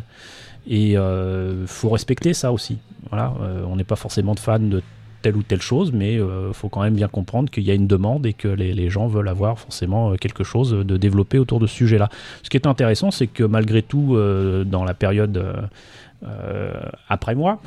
[0.66, 2.78] Et euh, faut respecter ça aussi.
[3.08, 4.82] Voilà, euh, on n'est pas forcément de fan de
[5.22, 7.86] telle ou telle chose, mais il faut quand même bien comprendre qu'il y a une
[7.86, 11.60] demande et que les, les gens veulent avoir forcément euh, quelque chose de développé autour
[11.60, 12.08] de ce sujet-là.
[12.42, 15.60] Ce qui est intéressant, c'est que malgré tout, euh, dans la période euh,
[16.26, 16.72] euh,
[17.08, 17.60] après moi,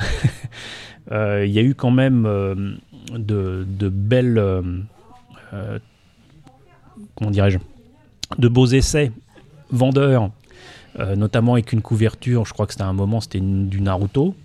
[1.11, 2.73] euh, il y a eu quand même euh,
[3.11, 4.61] de, de belles, euh,
[5.53, 5.79] euh,
[7.15, 7.59] comment dirais-je,
[8.37, 9.11] de beaux essais
[9.71, 10.29] vendeurs,
[10.99, 14.35] euh, notamment avec une couverture, je crois que c'était à un moment, c'était du Naruto.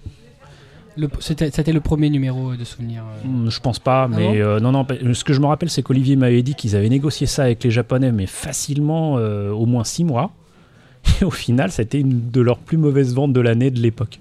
[1.21, 3.05] C'était le premier numéro de souvenir.
[3.05, 3.29] euh.
[3.29, 4.85] Hmm, Je pense pas, mais bon euh, non, non.
[5.13, 7.71] Ce que je me rappelle, c'est qu'Olivier m'avait dit qu'ils avaient négocié ça avec les
[7.71, 10.33] Japonais, mais facilement, euh, au moins six mois.
[11.21, 14.19] Et au final, c'était une de leurs plus mauvaises ventes de l'année de l'époque.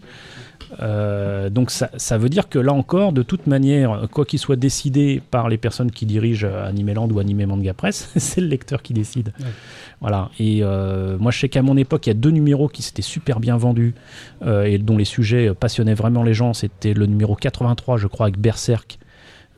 [0.81, 4.55] Euh, donc ça, ça veut dire que là encore, de toute manière, quoi qu'il soit
[4.55, 8.93] décidé par les personnes qui dirigent Animeland ou Anime Manga Press, c'est le lecteur qui
[8.93, 9.33] décide.
[9.39, 9.45] Ouais.
[10.01, 10.29] Voilà.
[10.39, 13.01] Et euh, moi, je sais qu'à mon époque, il y a deux numéros qui s'étaient
[13.01, 13.95] super bien vendus
[14.45, 16.53] euh, et dont les sujets passionnaient vraiment les gens.
[16.53, 18.99] C'était le numéro 83, je crois, avec Berserk.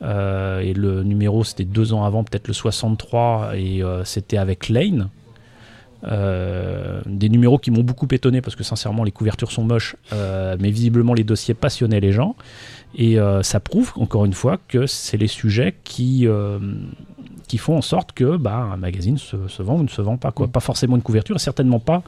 [0.02, 4.68] Euh, et le numéro, c'était deux ans avant, peut-être le 63, et euh, c'était avec
[4.68, 5.08] Lane.
[6.04, 10.56] Euh, des numéros qui m'ont beaucoup étonné parce que sincèrement les couvertures sont moches, euh,
[10.58, 12.36] mais visiblement les dossiers passionnaient les gens.
[12.94, 16.58] Et euh, ça prouve encore une fois que c'est les sujets qui, euh,
[17.48, 20.16] qui font en sorte que bah, un magazine se, se vend ou ne se vend
[20.16, 20.32] pas.
[20.32, 20.46] Quoi.
[20.46, 20.50] Mm.
[20.50, 22.02] Pas forcément une couverture, et certainement pas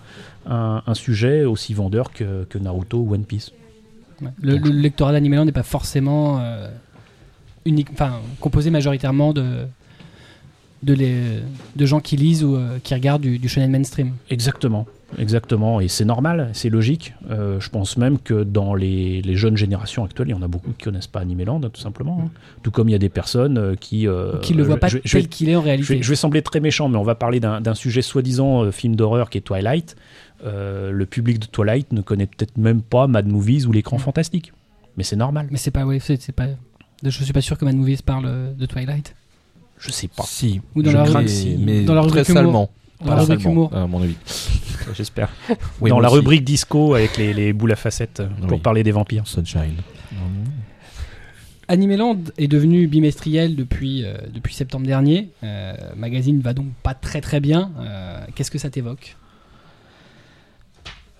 [0.47, 3.53] un, un sujet aussi vendeur que, que Naruto ou One Piece.
[4.22, 4.30] Ouais.
[4.40, 6.68] Le, le lectorat d'Animeland n'est pas forcément euh,
[7.66, 9.66] unique, enfin composé majoritairement de
[10.83, 11.14] de, les,
[11.76, 14.12] de gens qui lisent ou euh, qui regardent du, du shonen mainstream.
[14.30, 14.87] Exactement,
[15.18, 15.80] exactement.
[15.80, 17.14] Et c'est normal, c'est logique.
[17.30, 20.49] Euh, je pense même que dans les, les jeunes générations actuelles, il y en a
[20.49, 22.20] beaucoup qui connaissent pas Animeland, tout simplement.
[22.24, 22.30] hein.
[22.62, 24.09] Tout comme il y a des personnes euh, qui...
[24.09, 25.95] euh, qui ne le voient pas je, je tel vais, qu'il est en je, réalité.
[25.97, 28.97] vais, je vais sembler très méchant, mais on va parler d'un d'un sujet soi-disant film
[28.97, 29.97] d'horreur qui est Twilight.
[30.45, 34.01] Le public de Twilight ne connaît peut-être même pas Mad Movies ou l'écran Mm.
[34.01, 34.53] fantastique.
[34.97, 35.47] Mais c'est normal.
[35.51, 36.47] Mais c'est pas, ouais, c'est c'est pas.
[37.05, 39.14] Je suis pas sûr que Mad Movies parle de Twilight.
[39.85, 40.22] Je sais pas.
[40.26, 40.61] Si.
[40.74, 42.43] Ou dans Je la crains rubrique- que si, mais dans la très rubrique humour.
[42.43, 42.70] salement.
[43.05, 43.74] Dans la rubrique salement, humour.
[43.76, 44.16] À mon avis.
[44.95, 45.28] J'espère.
[45.80, 46.16] Oui, Dans la aussi.
[46.18, 48.61] rubrique disco avec les, les boules à facettes euh, pour Oui.
[48.61, 49.26] parler des vampires.
[49.26, 49.76] Sunshine.
[51.68, 55.30] Animeland est devenu bimestriel depuis, euh, depuis septembre dernier.
[55.43, 57.70] Euh, magazine va donc pas très très bien.
[57.80, 59.16] Euh, Qu'est-ce que ça t'évoque?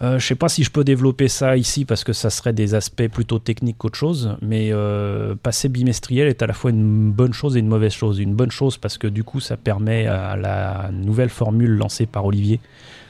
[0.03, 2.75] Euh, je sais pas si je peux développer ça ici parce que ça serait des
[2.75, 7.33] aspects plutôt techniques qu'autre chose, mais euh, passer bimestriel est à la fois une bonne
[7.33, 8.19] chose et une mauvaise chose.
[8.19, 12.25] Une bonne chose parce que du coup ça permet à la nouvelle formule lancée par
[12.27, 12.59] Olivier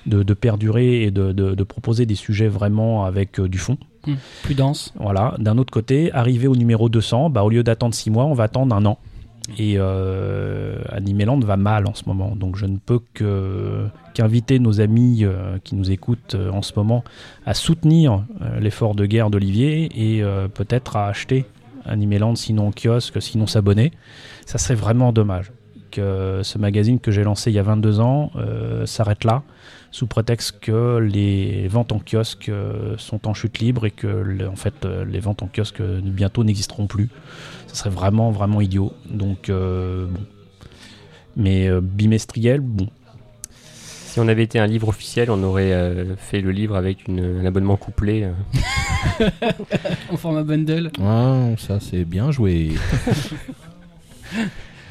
[0.05, 3.78] de, de perdurer et de, de- de proposer des sujets vraiment avec euh, du fond.
[4.07, 4.93] Hmm, Plus dense.
[4.99, 5.34] Voilà.
[5.38, 8.45] D'un autre côté, arrivé au numéro 200, bah, au lieu d'attendre 6 mois, on va
[8.45, 8.99] attendre un an.
[9.59, 12.36] Et euh, Animeland va mal en ce moment.
[12.36, 13.01] Donc je ne peux
[14.14, 17.05] qu'inviter nos amis euh, qui nous écoutent euh, en ce moment
[17.47, 20.22] à soutenir euh, l'effort de guerre d'Olivier et
[20.55, 21.45] peut-être à acheter
[21.84, 23.93] Animeland, sinon en kiosque, sinon s'abonner.
[24.47, 25.53] Ça serait vraiment dommage
[25.90, 28.30] que ce magazine que j'ai lancé il y a 22 ans
[28.86, 29.43] s'arrête là
[29.90, 32.51] sous prétexte que les ventes en kiosque
[32.97, 37.11] sont en chute libre et que en fait les ventes en kiosque bientôt n'existeront plus.
[37.72, 38.92] Ça serait vraiment vraiment idiot.
[39.08, 40.20] Donc euh, bon.
[41.36, 42.86] Mais euh, bimestriel, bon.
[43.50, 47.40] Si on avait été un livre officiel, on aurait euh, fait le livre avec une-
[47.40, 48.24] un abonnement couplé.
[48.24, 49.28] euh.
[50.12, 50.90] En format bundle.
[51.02, 52.72] Ah, ça c'est bien joué.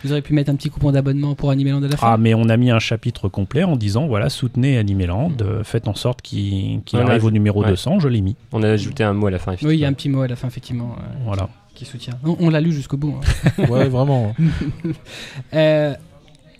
[0.04, 2.14] Vous auriez pu mettre un petit coupon d'abonnement pour Animeland à la fin.
[2.14, 5.88] Ah mais on a mis un chapitre complet en disant voilà soutenez Animeland, euh, faites
[5.88, 7.70] en sorte qu'il arrive au numéro ouais.
[7.70, 8.36] 200, je l'ai mis.
[8.52, 9.52] On a ajouté un mot à la fin.
[9.62, 9.96] oui, il y a un effectivement.
[9.96, 11.50] petit mot à la fin, effectivement, euh, Voilà.
[11.84, 12.14] Qui soutient.
[12.24, 13.16] On, on l'a lu jusqu'au bout.
[13.58, 13.66] hein.
[13.70, 14.36] Ouais, vraiment.
[15.54, 15.96] Euh,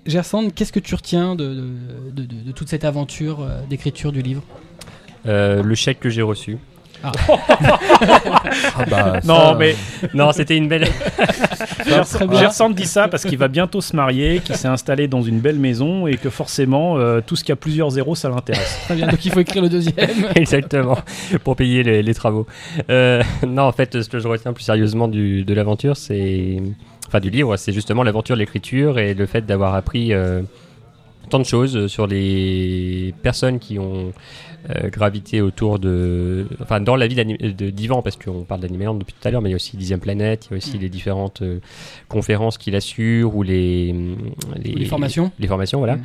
[0.08, 4.12] Gerson, qu'est-ce que tu retiens de, de- de- de- de toute cette aventure euh, d'écriture
[4.12, 4.42] du livre?
[5.28, 6.58] Euh, le chèque que j'ai reçu.
[7.04, 9.76] Ah bah, Non ça, mais
[10.14, 10.88] Non, c'était une belle.
[12.32, 15.60] Gerson dit ça parce qu'il va bientôt se marier, qu'il s'est installé dans une belle
[15.60, 18.80] maison et que forcément euh, tout ce qui a plusieurs zéros ça l'intéresse.
[18.86, 20.10] Très bien, donc il faut écrire le deuxième.
[20.36, 20.98] Exactement,
[21.44, 22.46] pour payer les, les travaux.
[22.90, 26.58] Euh, non, en fait, ce que je retiens plus sérieusement du, de l'aventure, c'est.
[27.08, 30.42] Enfin, du livre, c'est justement l'aventure de l'écriture et le fait d'avoir appris euh,
[31.30, 34.14] tant de choses sur les personnes qui ont
[34.70, 39.14] euh, gravité autour de, enfin dans la vie de d'Ivan, parce qu'on parle d'Animeland depuis
[39.20, 40.90] tout à l'heure, mais il y a aussi Dixième Planète, il y a aussi les
[40.90, 41.60] différentes euh,
[42.10, 43.94] conférences qu'il assure ou les,
[44.58, 45.32] les, Les formations.
[45.40, 45.96] les formations, voilà.
[45.96, 46.04] Mm.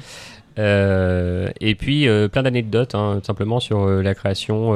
[0.58, 4.72] Euh, et puis euh, plein d'anecdotes, hein, tout simplement sur euh, la création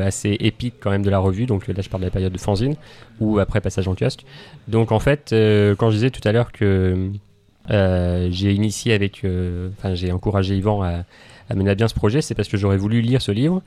[0.00, 1.46] assez épique quand même de la revue.
[1.46, 2.76] Donc là, je parle de la période de fanzine
[3.20, 4.24] ou après passage en kiosque.
[4.68, 5.34] Donc en fait,
[5.78, 7.10] quand je disais tout à l'heure que
[7.68, 9.22] j'ai initié avec,
[9.78, 11.04] enfin j'ai encouragé Yvan à,
[11.48, 13.62] à mener à bien ce projet, c'est parce que j'aurais voulu lire ce livre.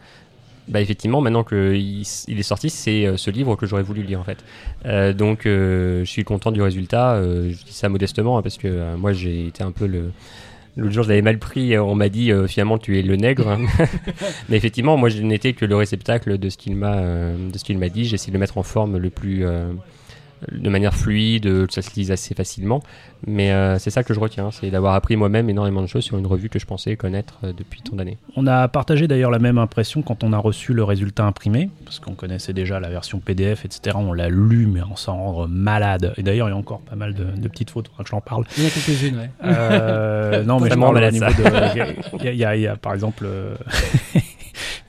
[0.68, 4.20] Bah effectivement, maintenant qu'il il est sorti, c'est euh, ce livre que j'aurais voulu lire
[4.20, 4.38] en fait.
[4.86, 7.22] Euh, donc euh, je suis content du résultat.
[7.24, 10.12] je dis ça modestement hein, parce que moi j'ai été un peu le
[10.80, 11.78] L'autre jour, je l'avais mal pris.
[11.78, 13.58] On m'a dit euh, finalement tu es le nègre.
[14.50, 17.64] Mais effectivement, moi, je n'étais que le réceptacle de ce qu'il m'a, euh, de ce
[17.64, 18.06] qu'il m'a dit.
[18.06, 19.72] J'ai essayé de le mettre en forme le plus, euh,
[20.52, 22.82] de manière fluide, ça se lise assez facilement.
[23.28, 26.18] Mais euh, c'est ça que je retiens, c'est d'avoir appris moi-même énormément de choses sur
[26.18, 28.18] une revue que je pensais connaître euh, depuis tant d'années.
[28.38, 32.00] On a partagé d'ailleurs la même impression quand on a reçu le résultat imprimé, parce
[32.00, 33.98] qu'on connaissait déjà la version PDF, etc.
[34.00, 36.14] On l'a lu, mais on s'en rend malade.
[36.16, 38.46] Et d'ailleurs, il y a encore pas mal de, de petites fautes, que j'en parle.
[38.58, 39.30] Il y en a quelques-unes, ouais.
[39.44, 41.34] Euh, non, mais je Vraiment parle au malade, niveau de.
[42.22, 43.56] Il y, a- il y a- il y a, par exemple euh,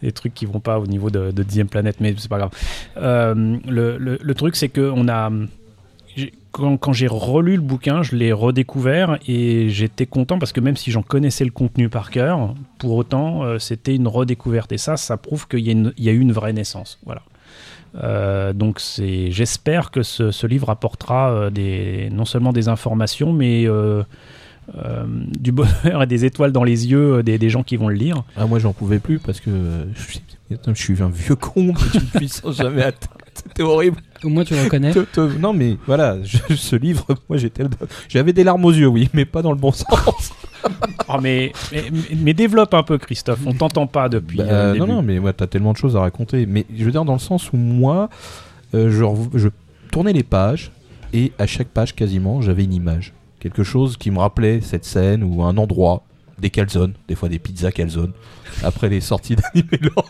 [0.02, 2.50] des trucs qui vont pas au niveau de, de dixième planète, mais c'est pas grave.
[2.96, 5.30] Euh, le, le- truc, c'est que on a.
[6.52, 10.76] Quand, quand j'ai relu le bouquin, je l'ai redécouvert et j'étais content parce que même
[10.76, 14.72] si j'en connaissais le contenu par cœur, pour autant, euh, c'était une redécouverte.
[14.72, 16.98] Et ça, ça prouve qu'il y, y a eu une vraie naissance.
[17.06, 17.22] Voilà.
[18.02, 23.66] Euh, donc j'espère que ce, ce livre apportera euh, des, non seulement des informations, mais
[24.76, 25.04] euh,
[25.38, 28.22] du bonheur et des étoiles dans les yeux des, des gens qui vont le lire.
[28.36, 29.50] Ah, moi, j'en pouvais plus parce que
[29.94, 33.10] je, suis- Attends, je suis un vieux con d'une puissance jamais atteinte.
[33.34, 33.96] C'était horrible.
[34.24, 34.92] Au moins, tu le reconnais.
[34.92, 37.64] Te- te- Non, mais voilà, je- ce livre, moi, j'étais,
[38.08, 40.32] j'avais des larmes aux yeux, oui, mais pas dans le bon sens.
[41.08, 41.84] Oh, mais, mais,
[42.16, 43.40] mais développe un peu, Christophe.
[43.46, 44.38] On t'entend pas depuis.
[44.38, 46.44] Bah, euh, non, non, mais ouais, t'as tellement de choses à raconter.
[46.46, 48.10] Mais je veux dire, dans le sens où moi,
[48.74, 49.48] euh, je
[49.90, 50.70] tournais les pages
[51.14, 53.14] et à chaque page, quasiment, j'avais une image.
[53.40, 56.04] Quelque chose qui me rappelait cette scène ou un endroit,
[56.38, 58.12] des calzones, des fois des pizzas calzones.
[58.62, 60.04] Après les sorties d'Animeland,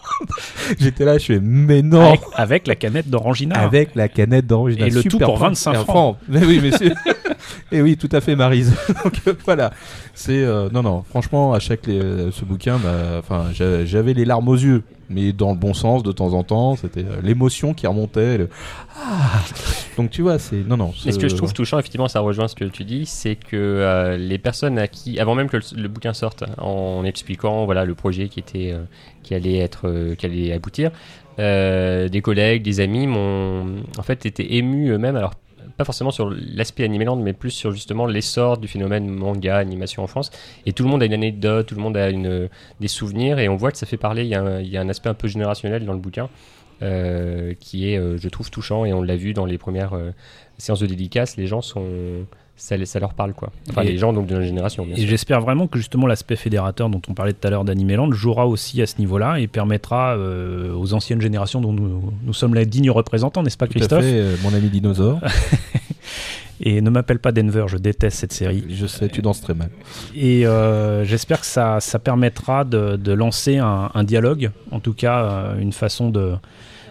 [0.79, 2.01] j'étais là, je fais, mais non!
[2.09, 3.57] Avec, avec la canette d'Orangina.
[3.61, 4.87] Avec la canette d'orangina.
[4.87, 5.49] Et le tout pour fin.
[5.49, 6.17] 25 Et un francs.
[6.29, 6.93] Mais oui, mais c'est-
[7.73, 8.75] Et oui, tout à fait, Marise.
[9.05, 9.73] Donc euh, voilà.
[10.15, 11.05] C'est euh, non, non.
[11.09, 15.51] Franchement, à chaque euh, ce bouquin, bah, enfin, j'avais les larmes aux yeux, mais dans
[15.51, 16.77] le bon sens de temps en temps.
[16.77, 18.39] C'était euh, l'émotion qui remontait.
[18.39, 18.49] le-
[18.97, 19.43] Ah
[19.97, 20.93] Donc tu vois, c'est non, non.
[21.05, 23.57] Et ce que je trouve touchant, effectivement, ça rejoint ce que tu dis, c'est que
[23.57, 27.85] euh, les personnes à qui, avant même que le, le bouquin sorte, en expliquant voilà
[27.85, 28.85] le projet qui était, euh,
[29.23, 30.91] qui allait être, euh, qui allait aboutir,
[31.39, 35.17] des collègues, des amis m'ont en fait été émus eux-mêmes.
[35.17, 35.33] Alors
[35.81, 40.07] pas forcément sur l'aspect Animeland, mais plus sur justement l'essor du phénomène manga, animation en
[40.07, 40.31] France.
[40.67, 42.51] Et tout le monde a une anecdote, tout le monde a une,
[42.81, 44.25] des souvenirs, et on voit que ça fait parler.
[44.25, 46.29] Il y a un, il y a un aspect un peu générationnel dans le bouquin.
[46.83, 50.13] euh, qui est, euh, je trouve, touchant et on l'a vu dans les premières euh,
[50.59, 51.87] séances de dédicaces, les gens sont,
[52.61, 53.51] ça, ça leur parle quoi.
[53.71, 54.85] Enfin, Et- les gens donc de notre génération.
[54.85, 58.13] Bien Et j'espère vraiment que justement l'aspect fédérateur dont on parlait tout à l'heure d'Animeland
[58.13, 62.55] jouera aussi à ce niveau-là et permettra euh, aux anciennes générations dont nous, nous sommes
[62.55, 65.19] les dignes représentants, n'est-ce pas Tout à Christophe fait, euh, mon ami dinosaure.
[66.63, 68.65] Et ne m'appelle pas Denver, je déteste cette série.
[68.69, 69.71] Je sais, tu danses très mal.
[70.15, 74.93] Et euh, j'espère que ça, ça permettra de, de lancer un, un dialogue, en tout
[74.93, 76.35] cas euh, une façon de-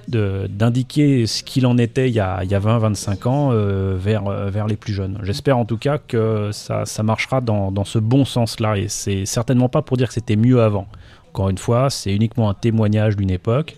[0.10, 4.28] d'indiquer ce qu'il en était il y a, il y a 20-25 ans euh, vers,
[4.28, 5.20] euh, vers les plus jeunes.
[5.24, 9.26] J'espère en tout cas que ça, ça marchera dans, dans ce bon sens-là et c'est
[9.26, 10.88] certainement pas pour dire que c'était mieux avant.
[11.30, 13.76] Encore une fois, c'est uniquement un témoignage d'une époque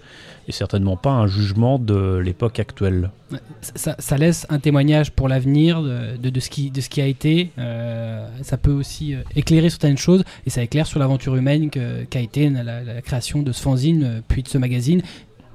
[0.48, 3.12] et certainement pas un jugement de l'époque actuelle.
[3.76, 7.52] ça, laisse un témoignage pour l'avenir de, de, ce qui, de ce qui a été.
[7.58, 12.50] Euh, ça peut aussi éclairer certaines choses et ça éclaire sur l'aventure humaine qu'a été
[12.50, 15.02] la, la création de ce fanzine puis de ce magazine.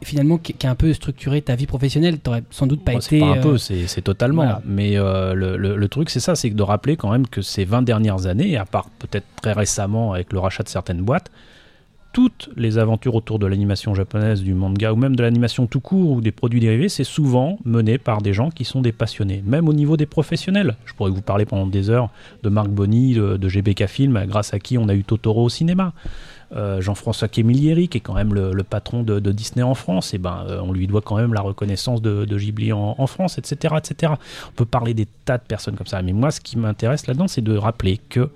[0.03, 2.19] Finalement, qui, qui a un peu structuré ta vie professionnelle.
[2.19, 3.07] T'aurais sans doute pas Bon, été.
[3.09, 4.43] c'est pas un euh, peu, c'est c'est totalement.
[4.43, 4.63] voilà.
[4.67, 7.65] Mais euh, le, le- le truc, c'est ça, c'est de rappeler quand même que ces
[7.65, 11.31] 20 dernières années, à part peut-être très récemment avec le rachat de certaines boîtes,
[12.13, 16.13] toutes les aventures autour de l'animation japonaise, du manga ou même de l'animation tout court
[16.13, 19.69] ou des produits dérivés, c'est souvent mené par des gens qui sont des passionnés, même
[19.69, 20.77] au niveau des professionnels.
[20.87, 22.09] Je pourrais vous parler pendant des heures
[22.43, 25.49] de Marc Bonny, de, de GBK Film, grâce à qui on a eu Totoro au
[25.51, 25.93] cinéma.
[26.53, 30.15] Euh, Jean-François Camilleri, qui est quand même le, le patron de, de Disney en France,
[30.15, 33.07] et ben, euh, on lui doit quand même la reconnaissance de, de Ghibli en, en
[33.09, 34.13] France, etc., etc.
[34.49, 37.27] On peut parler des tas de personnes comme ça, mais moi, ce qui m'intéresse là-dedans,
[37.27, 38.31] c'est de rappeler que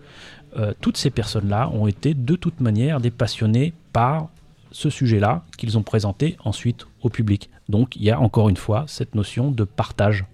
[0.56, 4.28] euh, toutes ces personnes-là ont été de toute manière des passionnés par
[4.72, 7.48] ce sujet-là qu'ils ont présenté ensuite au public.
[7.68, 10.24] Donc, il y a encore une fois cette notion de partage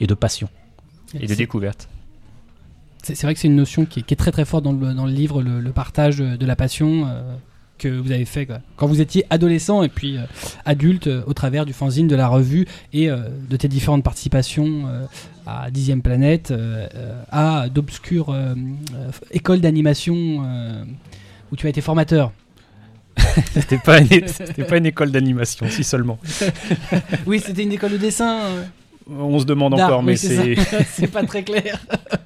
[0.00, 0.48] et de passion.
[1.12, 1.88] Et de découverte.
[3.14, 4.94] C'est vrai que c'est une notion qui est, qui est très très forte dans le,
[4.94, 7.22] dans le livre, le, le partage de, la passion euh,
[7.78, 8.58] que vous avez fait quoi.
[8.76, 10.22] quand vous étiez adolescent et puis euh,
[10.64, 14.84] adulte euh, au travers du fanzine, de la revue et de tes différentes participations
[15.46, 16.52] à Dixième Planète,
[17.30, 18.34] à d'obscures
[19.30, 20.44] écoles d'animation
[21.52, 22.32] où tu as été formateur.
[23.52, 26.18] C'était pas, une- pas une école d'animation, si seulement.
[27.26, 28.40] oui, c'était une école de dessin.
[29.08, 30.54] On se demande encore, oui, mais c'est
[30.88, 31.06] c'est.
[31.06, 31.78] pas très clair.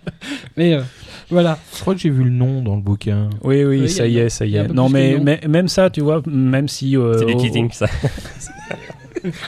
[0.56, 0.82] mais euh,
[1.28, 1.58] voilà.
[1.74, 3.28] Je crois que j'ai vu le nom dans le bouquin.
[3.42, 4.68] Oui, oui, Oui, ça y est, ça y est.
[4.68, 6.96] Non, mais, même ça, tu vois, même si.
[6.96, 7.86] euh, C'est du teasing, ça.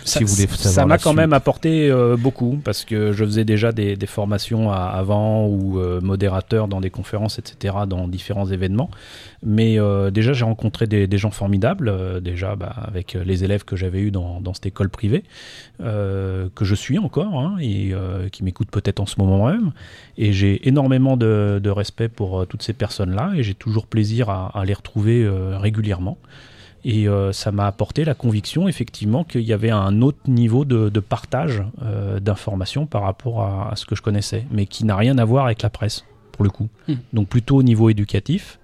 [0.04, 3.24] ça, Si vous voulez ça savoir m'a quand même apporté euh, beaucoup parce que je
[3.24, 8.08] faisais déjà des, des formations à- avant ou euh, modérateur dans des conférences, etc., dans
[8.08, 8.90] différents événements.
[9.44, 13.64] Mais euh, déjà, j'ai rencontré des, des gens formidables, euh, déjà bah, avec les élèves
[13.64, 15.24] que j'avais eus dans, dans cette école privée,
[15.80, 17.92] que je suis encore hein, et
[18.30, 19.72] qui m'écoutent peut-être en ce moment même.
[20.16, 24.56] Et j'ai énormément de, de respect pour toutes ces personnes-là et j'ai toujours plaisir à,
[24.58, 26.18] à les retrouver régulièrement.
[26.84, 30.88] Et euh, ça m'a apporté la conviction, effectivement, qu'il y avait un autre niveau de,
[30.88, 34.96] de partage euh, d'informations par rapport à, à ce que je connaissais, mais qui n'a
[34.96, 36.68] rien à voir avec la presse, pour le coup.
[36.88, 36.94] Hmm.
[37.12, 38.58] Donc plutôt au niveau éducatif.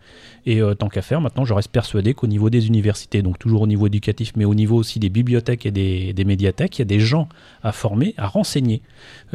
[0.47, 3.62] Et euh, tant qu'à faire, maintenant, je reste persuadé qu'au niveau des universités, donc toujours
[3.62, 6.83] au niveau éducatif, mais au niveau aussi des bibliothèques et des, des médiathèques, il y
[6.83, 7.29] a des gens
[7.62, 8.81] à former, à renseigner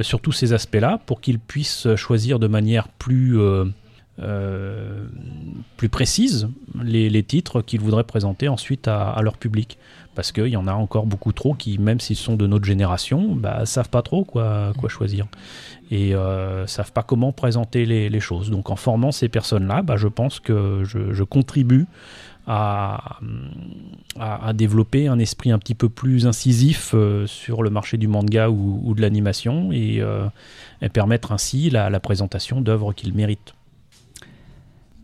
[0.01, 3.37] sur tous ces aspects-là pour qu'ils puissent choisir de manière plus...
[4.21, 5.05] euh,
[5.75, 6.47] plus précise
[6.83, 9.77] les, titres qu'ils voudraient présenter ensuite à, leur public.
[10.15, 13.33] Parce qu'il y en a encore beaucoup trop qui, même s'ils sont de notre génération,
[13.33, 15.25] bah, savent pas trop quoi, choisir.
[15.89, 18.51] Et euh, savent pas comment présenter les, choses.
[18.51, 21.87] Donc en formant ces personnes-là, bah, je pense que je, contribue
[22.45, 23.19] à,
[24.53, 28.93] développer un esprit un petit peu plus incisif euh, sur le marché du manga ou,
[28.93, 30.27] de l'animation et, euh,
[30.83, 33.55] et permettre ainsi la, la présentation d'œuvres qu'ils méritent.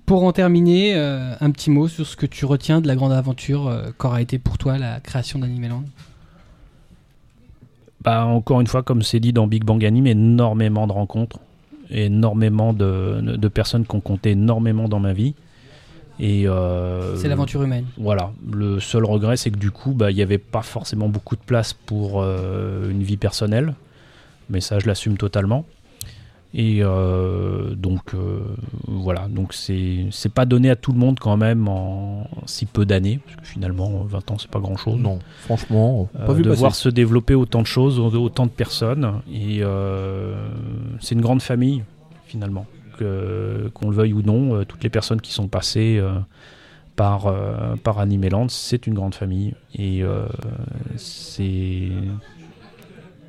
[0.10, 3.12] Pour en terminer, euh, un petit mot sur ce que tu retiens de la grande
[3.12, 5.84] aventure euh, qu'aura été pour toi la création d'Animeland?
[8.02, 11.38] Bah, encore une fois, comme c'est dit dans Big Bang Anime, énormément de rencontres,
[11.92, 15.36] énormément de, de personnes qui ont compté énormément dans ma vie.
[16.20, 17.86] Et euh, C'est l'aventure humaine.
[18.00, 18.32] Voilà.
[18.52, 21.44] Le seul regret, c'est que du coup, bah, il n'y avait pas forcément beaucoup de
[21.46, 23.76] place pour euh, une vie personnelle.
[24.50, 25.66] Mais ça, je l'assume totalement.
[26.54, 28.40] Et euh, donc, euh,
[28.88, 29.28] voilà.
[29.28, 33.20] Donc, c'est pas donné à tout le monde quand même en si peu d'années.
[33.24, 35.00] Parce que finalement, 20 ans, c'est pas grand chose.
[35.00, 36.60] Non, franchement, Euh, pas vu de passer.
[36.60, 39.22] voir se développer autant de choses, autant de personnes.
[39.32, 39.62] Et
[41.00, 41.84] c'est une grande famille,
[42.26, 42.66] finalement.
[42.98, 46.02] Qu'on le veuille ou non, toutes les personnes qui sont passées
[46.96, 47.32] par,
[47.84, 49.54] par Animeland, c'est une grande famille.
[49.78, 50.04] Et
[50.98, 51.90] c'est.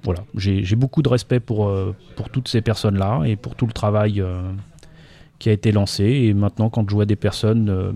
[0.03, 3.73] Voilà, j'ai beaucoup de respect pour, euh, pour toutes ces personnes-là et pour tout le
[3.73, 4.51] travail euh,
[5.39, 6.05] qui a été lancé.
[6.05, 7.93] Et maintenant, quand je vois des personnes euh,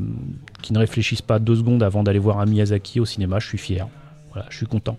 [0.60, 3.58] qui ne réfléchissent pas deux secondes avant d'aller voir un Miyazaki au cinéma, je suis
[3.58, 3.88] fier.
[4.32, 4.98] Voilà, je suis content.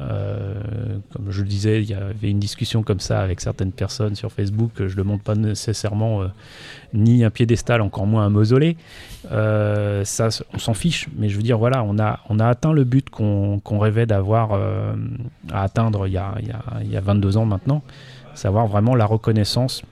[0.00, 0.54] Euh,
[1.12, 4.32] comme je le disais, il y avait une discussion comme ça avec certaines personnes sur
[4.32, 4.72] Facebook.
[4.78, 6.28] Je ne demande pas nécessairement euh,
[6.92, 8.76] ni un piédestal, encore moins un mausolée.
[9.30, 11.08] Euh, ça, on s'en fiche.
[11.16, 14.06] Mais je veux dire, voilà, on a, on a atteint le but qu'on qu'on rêvait
[14.06, 14.58] d'avoir
[15.52, 17.82] à atteindre il y, a, il, y a, il y a 22 ans maintenant.
[18.34, 19.82] Savoir vraiment la reconnaissance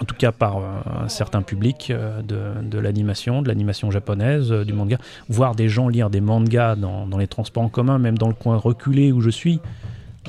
[0.00, 0.62] en tout cas par euh,
[1.04, 5.68] un certain public euh, de, de l'animation, de l'animation japonaise, euh, du manga, voir des
[5.68, 9.12] gens lire des mangas dans, dans les transports en commun, même dans le coin reculé
[9.12, 9.60] où je suis,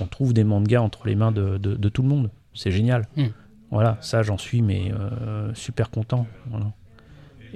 [0.01, 2.29] on trouve des mangas entre les mains de, de- de tout le monde.
[2.53, 3.07] C'est génial.
[3.17, 3.25] Mm.
[3.71, 6.25] Voilà, ça j'en suis mais euh, super content.
[6.49, 6.65] voilà.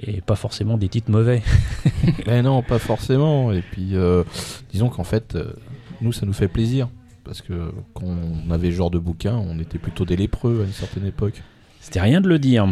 [0.00, 1.42] Et pas forcément des titres mauvais.
[2.26, 3.52] Eh non, pas forcément.
[3.52, 4.24] Et puis, euh,
[4.72, 5.52] disons qu'en fait, euh,
[6.00, 6.88] nous, ça nous fait plaisir.
[7.24, 10.64] Parce que quand on avait ce genre de bouquin, on était plutôt des lépreux à
[10.66, 11.42] une certaine époque.
[11.84, 12.66] C'était rien de le dire.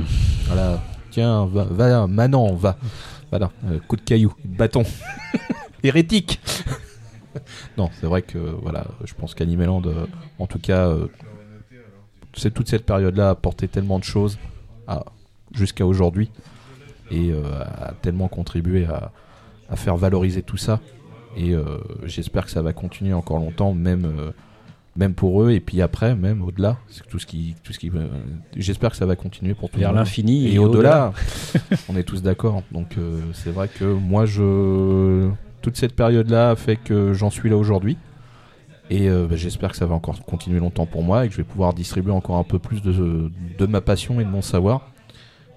[0.46, 2.78] Voilà, tiens, va, va Manan, va.
[3.28, 4.84] Voilà, euh, coup de caillou, bâton.
[5.82, 6.40] Hérétique
[7.76, 10.06] Non, c'est vrai que, voilà, je pense qu'Animeland, euh,
[10.38, 11.08] en tout cas, euh,
[12.54, 14.38] toute cette période-là a apporté tellement de choses
[15.54, 16.30] jusqu'à aujourd'hui
[17.10, 19.12] et euh, a tellement contribué à,
[19.68, 20.80] à faire valoriser tout ça.
[21.36, 21.54] Et
[22.04, 24.32] j'espère que ça va continuer encore longtemps, même,
[24.96, 26.78] même pour eux, et puis après, même au-delà.
[26.88, 28.08] C'est Tout ce qui, tout ce qui, euh,
[28.56, 30.04] j'espère que ça va continuer pour tout Vers le monde.
[30.04, 31.12] l'infini Et, et, au-delà,
[31.88, 32.62] on est tous d'accord.
[32.72, 35.30] Donc euh, c'est vrai que moi, je
[35.62, 37.96] toute cette période-là a fait que j'en suis là aujourd'hui.
[38.90, 41.38] Et euh, bah, j'espère que ça va encore continuer longtemps pour moi et que je
[41.38, 44.90] vais pouvoir distribuer encore un peu plus de, de ma passion et de mon savoir.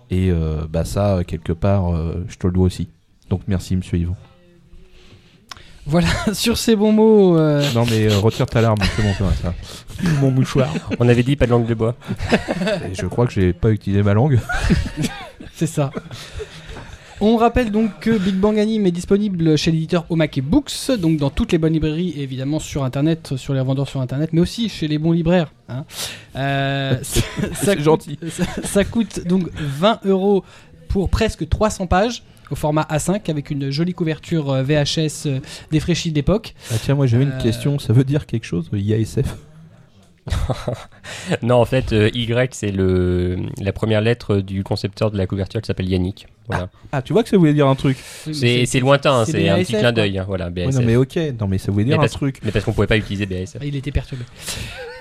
[0.09, 2.87] Et euh, bah ça, quelque part, euh, je te le dois aussi.
[3.29, 4.15] Donc merci, Monsieur Yvon.
[5.85, 9.53] Voilà, sur ces bons mots, euh, Non, mais euh, retire ta larme, c'est bon, ça.
[10.21, 10.73] Mon mouchoir.
[10.99, 11.95] On avait dit pas de langue de bois.
[12.89, 14.39] Et je crois que j'ai pas utilisé ma langue.
[15.53, 15.91] c'est ça.
[17.21, 21.29] On rappelle donc que Big Bang Anime est disponible chez l'éditeur Omake Books, donc dans
[21.29, 24.67] toutes les bonnes librairies et évidemment sur internet, sur les revendeurs sur internet, mais aussi
[24.67, 25.53] chez les bons libraires.
[25.69, 25.85] hein.
[26.35, 26.97] Euh,
[27.53, 28.19] ça, gentil.
[28.29, 30.43] Ça, ça coûte donc 20 euros
[30.89, 35.39] pour presque 300 pages au format A5 avec une jolie couverture euh, VHS euh,
[35.71, 36.53] défraîchie d'époque.
[36.71, 39.35] Ah tiens, moi j'avais une Euh, question, ça veut dire quelque chose, IASF
[41.43, 45.61] Non, en fait, euh, Y, c'est le la première lettre du concepteur de la couverture
[45.61, 46.27] qui s'appelle Yannick.
[46.47, 46.69] Voilà.
[46.91, 47.97] Ah, tu vois que ça voulait dire un truc
[48.31, 50.17] c'est c'est lointain, c'est c'est un BASF, petit clin d'œil.
[50.19, 50.75] hein, Voilà, Ouais, BASF.
[50.75, 52.39] non, mais ok, non, mais ça voulait dire Mais un parce- truc.
[52.43, 53.57] Mais parce qu'on pouvait pas utiliser BASF.
[53.63, 54.23] Il était perturbé.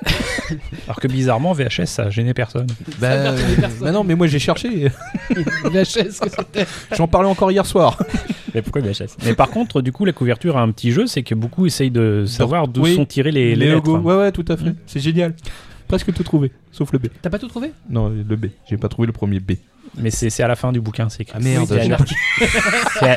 [0.86, 2.66] Alors que bizarrement, VHS, ça gênait personne.
[3.01, 3.78] Bah, euh, personne.
[3.80, 4.88] bah non, mais moi j'ai cherché.
[5.30, 6.66] VHS que c'était.
[6.97, 7.99] J'en parlais encore hier soir.
[8.55, 11.24] Mais pourquoi BHS Mais par contre, du coup, la couverture a un petit jeu, c'est
[11.24, 13.74] que beaucoup essayent de savoir d'où oui, sont tirés les, les lettres.
[13.88, 13.99] logos.
[13.99, 14.70] Ouais, ouais, tout à fait.
[14.70, 14.76] Mm.
[14.86, 15.34] C'est génial.
[15.88, 17.07] Presque tout trouvé, sauf le B.
[17.20, 17.72] T'as pas tout trouvé?
[17.90, 18.47] Non, le B.
[18.70, 19.53] J'ai pas trouvé le premier B.
[19.99, 21.34] Mais c'est c'est à la fin du bouquin, c'est écrit.
[21.38, 21.80] Ah merde, j'ai
[23.03, 23.16] Anna.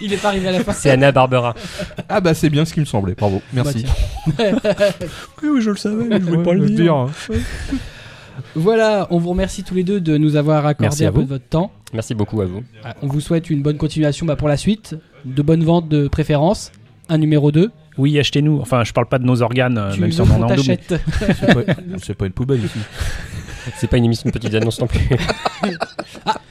[0.00, 0.72] Il est pas arrivé à la fin.
[0.72, 1.54] c'est Anna Barbara.
[2.08, 3.84] Ah bah c'est bien ce qui me semblait, bravo, merci.
[4.36, 4.44] Bah,
[5.42, 6.76] Oui, oui, je le savais, mais je voulais Ouais, pas le le dire.
[6.76, 7.10] dire, hein.
[8.56, 11.18] Voilà, on vous remercie tous les deux de nous avoir accordé Merci à un peu
[11.20, 11.24] vous.
[11.24, 11.70] de votre temps.
[11.92, 12.62] Merci beaucoup à vous.
[12.84, 16.08] Ah, On vous souhaite une bonne continuation bah, pour la suite, de bonnes ventes de
[16.08, 16.72] préférence,
[17.08, 17.70] un numéro 2.
[17.98, 18.60] Oui, achetez-nous.
[18.60, 20.54] Enfin, je parle pas de nos organes, euh, tu même si on en a en
[20.56, 20.62] double.
[20.62, 20.98] C'est
[21.54, 21.72] pas-
[22.02, 22.78] C'est pas une poubelle ici.
[23.76, 25.00] C'est pas une émission de petites annonces non plus.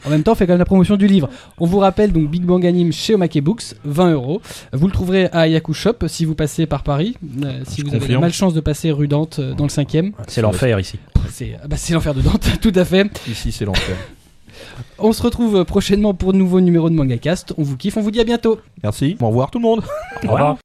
[0.05, 1.29] En même temps, on fait quand même la promotion du livre.
[1.59, 4.41] On vous rappelle donc Big Bang Anime chez Omake Books, 20 euros.
[4.73, 7.15] Vous le trouverez à Yaku Shop si vous passez par Paris.
[7.43, 10.11] Euh, si Je vous avez la malchance de passer rue Dante euh, dans le 5ème,
[10.27, 10.99] C'est l'enfer ici.
[11.29, 13.09] c'est ah bah, c'est l'enfer de Dante, tout à fait.
[13.29, 13.95] Ici c'est l'enfer.
[14.99, 17.53] On se retrouve prochainement pour de nouveaux numéros de MangaCast.
[17.57, 18.59] On vous kiffe, on vous dit à bientôt.
[18.83, 19.83] Merci, au revoir tout le monde.
[20.27, 20.57] Au revoir.